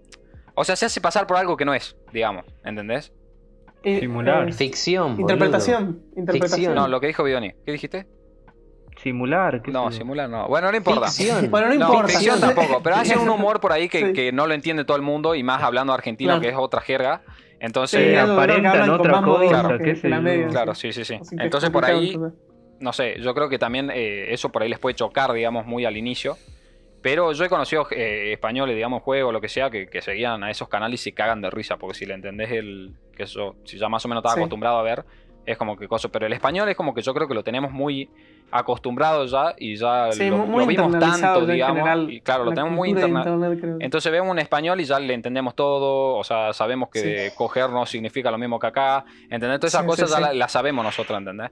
[0.55, 3.13] O sea, se hace pasar por algo que no es, digamos, ¿entendés?
[3.83, 4.49] Y- Simular.
[4.49, 5.13] eh, Ficción.
[5.17, 5.21] boludo.
[5.23, 6.03] interpretación.
[6.17, 6.59] Interpretación.
[6.61, 6.75] Ficción.
[6.75, 7.53] No, lo que dijo Bioni.
[7.65, 8.07] ¿Qué dijiste?
[9.03, 9.63] Simular.
[9.63, 10.47] qué No, sé simular no.
[10.49, 11.07] Bueno, no importa.
[11.07, 11.51] Ficción.
[11.51, 12.09] Bueno, no No, importa.
[12.09, 14.13] ficción tampoco, pero hacen un humor por ahí que, Sí.
[14.13, 16.41] que no lo entiende todo el mundo y más hablando argentino, Claro.
[16.43, 17.23] que es otra jerga.
[17.61, 20.47] Entonces, Sí, aparentan otra cosa, que media.
[20.49, 21.19] claro, sí, sí, sí.
[21.39, 22.17] Entonces es por ahí,
[22.81, 25.85] no sé, yo creo que también eh, eso por ahí les puede chocar, digamos, muy
[25.85, 26.37] al inicio.
[27.01, 30.51] Pero yo he conocido eh, españoles, digamos, juegos, lo que sea, que, que seguían a
[30.51, 32.95] esos canales y se cagan de risa, porque si le entendés el.
[33.17, 34.41] que eso, si ya más o menos estaba Sí.
[34.41, 35.05] acostumbrado a ver,
[35.51, 36.09] es como que cosa.
[36.09, 38.09] Pero el español es como que yo creo que lo tenemos muy
[38.51, 41.77] acostumbrado ya y ya Sí, lo, lo vimos tanto, en digamos.
[41.77, 43.53] general, y claro, lo tenemos muy internacional.
[43.55, 43.79] internet.
[43.81, 47.35] Entonces vemos un español y ya le entendemos todo, o sea, sabemos que Sí.
[47.37, 49.61] coger no significa lo mismo que acá, ¿entendés?
[49.61, 51.51] Todas esas Sí, cosas sí, ya la- las sabemos nosotros, ¿entendés?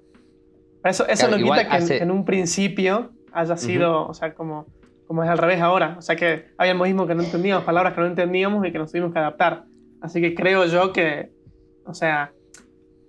[0.84, 4.34] Eso, eso Claro, no quita que en- hace- en, un principio haya sido, o sea,
[4.34, 4.66] como,
[5.06, 5.96] como es al revés ahora.
[5.98, 8.90] O sea, que había modismo que no entendíamos, palabras que no entendíamos y que nos
[8.90, 9.64] tuvimos que adaptar.
[10.00, 11.30] Así que creo yo que,
[11.84, 12.32] o sea,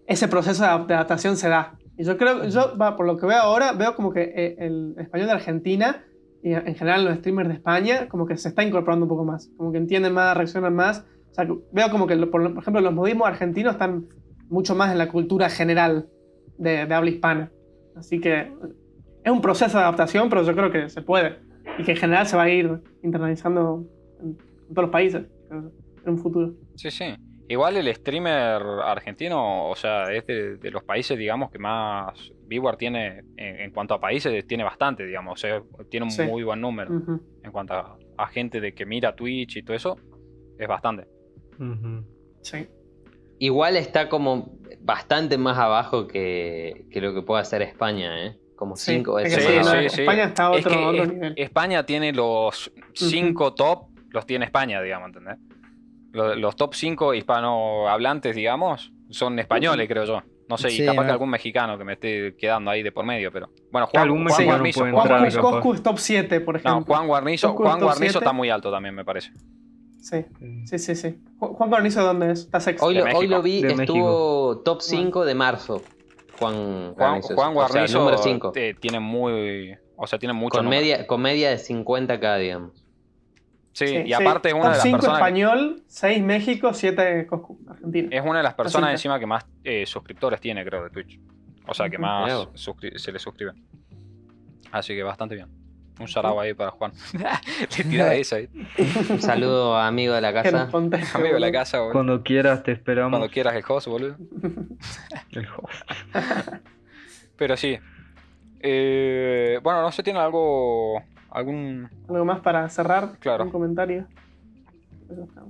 [0.08, 1.78] ese proceso de adap- de adaptación se da.
[1.98, 5.28] Y yo creo, yo, por lo que veo ahora, veo como que eh, el español
[5.28, 6.04] de Argentina
[6.44, 9.50] y en general los streamers de España, como que se está incorporando un poco más.
[9.58, 11.06] Como que entienden más, reaccionan más.
[11.32, 14.06] O sea, veo como que, por, por ejemplo, los modismos argentinos están
[14.50, 16.08] mucho más en la cultura general
[16.58, 17.52] de, de habla hispana.
[17.96, 18.52] Así que
[19.24, 21.40] es un proceso de adaptación, pero yo creo que se puede.
[21.80, 23.86] Y que en general se va a ir internalizando
[24.22, 25.72] en, en todos los países en
[26.06, 26.54] un futuro.
[26.76, 27.06] Sí, sí.
[27.50, 32.76] Igual el streamer argentino, o sea, es de, de los países, digamos, que más viewer
[32.76, 35.34] tiene en, en cuanto a países, tiene bastante, digamos.
[35.34, 36.24] O sea, tiene un Sí.
[36.24, 36.92] muy buen número.
[37.44, 39.98] En cuanto a, a gente de que mira Twitch y todo eso,
[40.60, 41.08] es bastante.
[42.42, 42.68] Sí.
[43.40, 48.38] Igual está como bastante más abajo que, que lo que puede hacer España, ¿eh?
[48.56, 49.86] Como Sí, cinco es veces que sí, más no, abajo.
[49.88, 51.34] España está a Es otro- que otro nivel.
[51.38, 55.38] España tiene los 5 top, los tiene España, digamos, ¿entendés?
[56.18, 60.24] Los, los top 5 hispanohablantes, digamos, son españoles, creo yo.
[60.50, 61.14] No sé, y Sí, capaz que ¿no?
[61.14, 63.50] algún mexicano que me esté quedando ahí de por medio, pero.
[63.72, 64.80] Bueno, Juan, Algún Juan mexicano Guarnizo.
[64.80, 65.42] puede Juan entrar, Guarnizo.
[65.42, 66.80] Coscu top 7, por ejemplo.
[66.80, 68.18] No, Juan Guarnizo, Coscu Juan Guarnizo 7.
[68.20, 69.32] está muy alto también, me parece.
[70.00, 70.26] Sí,
[70.66, 70.96] sí, sí.
[70.96, 71.20] sí.
[71.38, 72.40] Ju- Juan Cornizo, ¿dónde es?
[72.42, 72.86] Está sexto.
[72.86, 73.26] Hoy, lo, hoy México.
[73.36, 75.82] lo vi, De estuvo top 5 de marzo.
[76.40, 77.36] Juan Juan, Guarnizo.
[77.36, 78.52] Juan O sea, Guarnizo número 5.
[78.56, 79.76] eh, tiene muy.
[79.98, 80.58] O sea, tiene mucho.
[80.58, 82.86] Con media, con media de 50k, digamos.
[83.78, 84.14] Sí, Sí, y sí.
[84.14, 85.20] aparte es una Top de las 5 personas.
[85.20, 88.08] español, 6 México, 7 Coscu, Argentina.
[88.12, 91.20] Es una de las personas encima que más eh, suscriptores tiene, creo, de Twitch.
[91.68, 92.32] O sea, que más
[92.96, 93.64] se le suscriben.
[94.72, 95.48] Así que bastante bien.
[96.00, 96.92] Un shout ahí para Juan.
[97.78, 98.50] le tira esa ahí.
[99.10, 100.70] Un saludo a amigo de la casa.
[100.72, 101.94] conteste, Amigo de la casa, boludo.
[101.94, 103.12] Cuando quieras te esperamos.
[103.12, 104.16] Cuando quieras el host, boludo.
[105.32, 105.86] El host.
[107.36, 107.78] Pero sí.
[108.60, 111.04] Eh, bueno, no sé, ¿tiene algo.
[111.38, 111.90] Algún.
[112.10, 113.18] ¿Algo más para cerrar?
[113.20, 113.44] Claro.
[113.46, 114.08] Un comentario.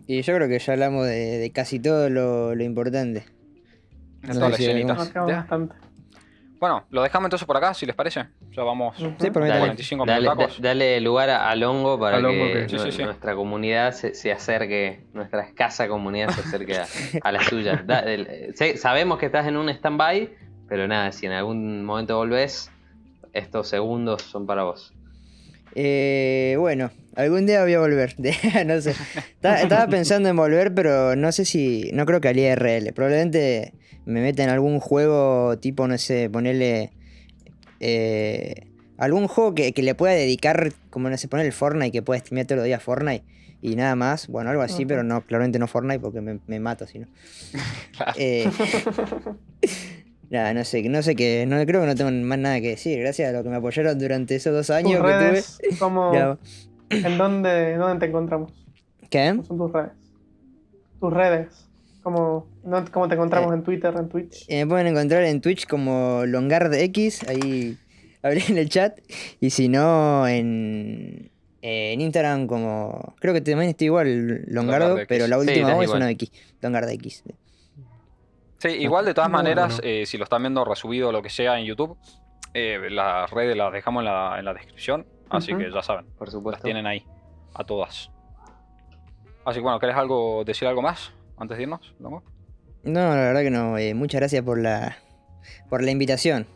[0.06, 3.26] Y yo creo que ya hablamos de, de casi todo lo, lo importante.
[4.22, 4.84] No sé si.
[6.60, 8.26] Bueno, lo dejamos entonces por acá, si les parece.
[8.52, 8.98] Ya vamos.
[8.98, 9.60] Sí, por Dale, también.
[9.60, 10.28] 45 dale,
[10.60, 13.04] dale lugar a, a Longo para A Longo que, que- Sí, sí, nu- sí.
[13.04, 16.88] nuestra comunidad se, se acerque, nuestra escasa comunidad se acerque a,
[17.22, 17.84] a la suya.
[17.86, 20.32] Da- el- sabemos que estás en un stand-by,
[20.68, 22.72] pero nada, si en algún momento volvés,
[23.34, 24.96] estos segundos son para vos.
[25.76, 28.16] Eh, bueno, algún día voy a volver.
[28.66, 28.92] no sé.
[29.16, 31.90] Estaba, estaba pensando en volver, pero no sé si.
[31.94, 32.94] No creo que al IRL.
[32.94, 33.74] Probablemente
[34.06, 36.92] me meta en algún juego tipo, no sé, ponerle.
[37.80, 42.02] eh, algún juego que, que le pueda dedicar, como no sé, poner el Fortnite, que
[42.02, 43.24] pueda streamear todos los días Fortnite
[43.62, 44.28] y nada más.
[44.28, 47.08] Bueno, algo así, pero no, claramente no Fortnite porque me, me mato si no.
[47.98, 48.14] Claro.
[48.18, 48.50] Eh,
[50.30, 53.00] nada, no sé, no sé qué, no creo que no tengo más nada que decir.
[53.00, 55.14] Gracias a lo que me apoyaron durante esos dos Tus años que tuve.
[55.32, 56.38] redes, ¿cómo, Ya.
[56.90, 58.52] ¿en dónde, dónde te encontramos?
[59.10, 59.30] ¿Qué?
[59.30, 59.92] ¿Cómo son tus redes?
[61.00, 61.48] Tus redes.
[62.04, 64.46] ¿Cómo, no- cómo te encontramos Eh, en Twitter, en Twitch?
[64.48, 67.78] Eh, me pueden encontrar en Twitch como LongardX, ahí
[68.24, 68.98] hablé en el chat.
[69.42, 71.30] Y si no, en,
[71.62, 73.14] en Instagram como...
[73.20, 76.02] Creo que también estoy igual, Longardo, pero la Sí, última voz es igual.
[76.02, 77.24] una X, LongardX.
[78.60, 79.90] Sí, igual de todas maneras, bueno.
[80.02, 81.98] eh, si lo están viendo resubido o lo que sea en YouTube,
[82.54, 85.06] eh, las redes las dejamos en la, en la descripción.
[85.30, 86.64] Así que ya saben, Por las supuesto.
[86.64, 87.06] tienen ahí,
[87.54, 88.10] a todas.
[89.46, 91.94] Así que bueno, ¿querés algo, decir algo más antes de irnos?
[92.00, 92.24] Longo?
[92.84, 93.78] No, la verdad que no.
[93.78, 94.98] eh, muchas gracias por la,
[95.70, 96.48] por la invitación.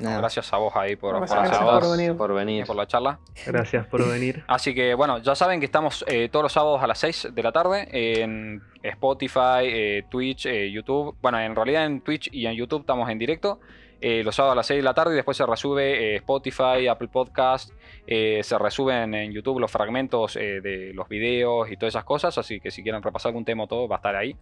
[0.00, 2.16] No, gracias a vos ahí por, por gracias venir.
[2.16, 2.66] por y venir.
[2.66, 3.18] por la charla.
[3.46, 4.42] Gracias por venir.
[4.48, 7.42] Así que bueno, ya saben que estamos eh, todos los sábados a las 6 de
[7.42, 11.16] la tarde en Spotify, eh, Twitch, eh, YouTube.
[11.20, 13.60] Bueno, en realidad en Twitch y en YouTube estamos en directo.
[14.02, 16.86] eh, los sábados a las 6 de la tarde y después se resube eh, Spotify,
[16.88, 17.70] Apple Podcast.
[18.06, 22.38] eh, se resuben en YouTube los fragmentos eh, de los videos y todas esas cosas.
[22.38, 24.34] Así que si quieren repasar algún tema o todo, va a estar ahí.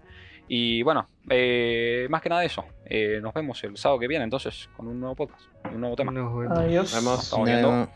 [0.48, 2.64] Y bueno, eh, más que nada eso.
[2.86, 5.42] Eh, nos vemos el sábado que viene entonces con un nuevo podcast,
[5.72, 6.10] un nuevo tema.
[6.10, 6.58] Nos vemos.
[6.58, 6.94] Adiós.
[6.94, 7.22] Vemos.
[7.24, 7.70] Estamos Nos viendo.
[7.70, 7.88] vemos.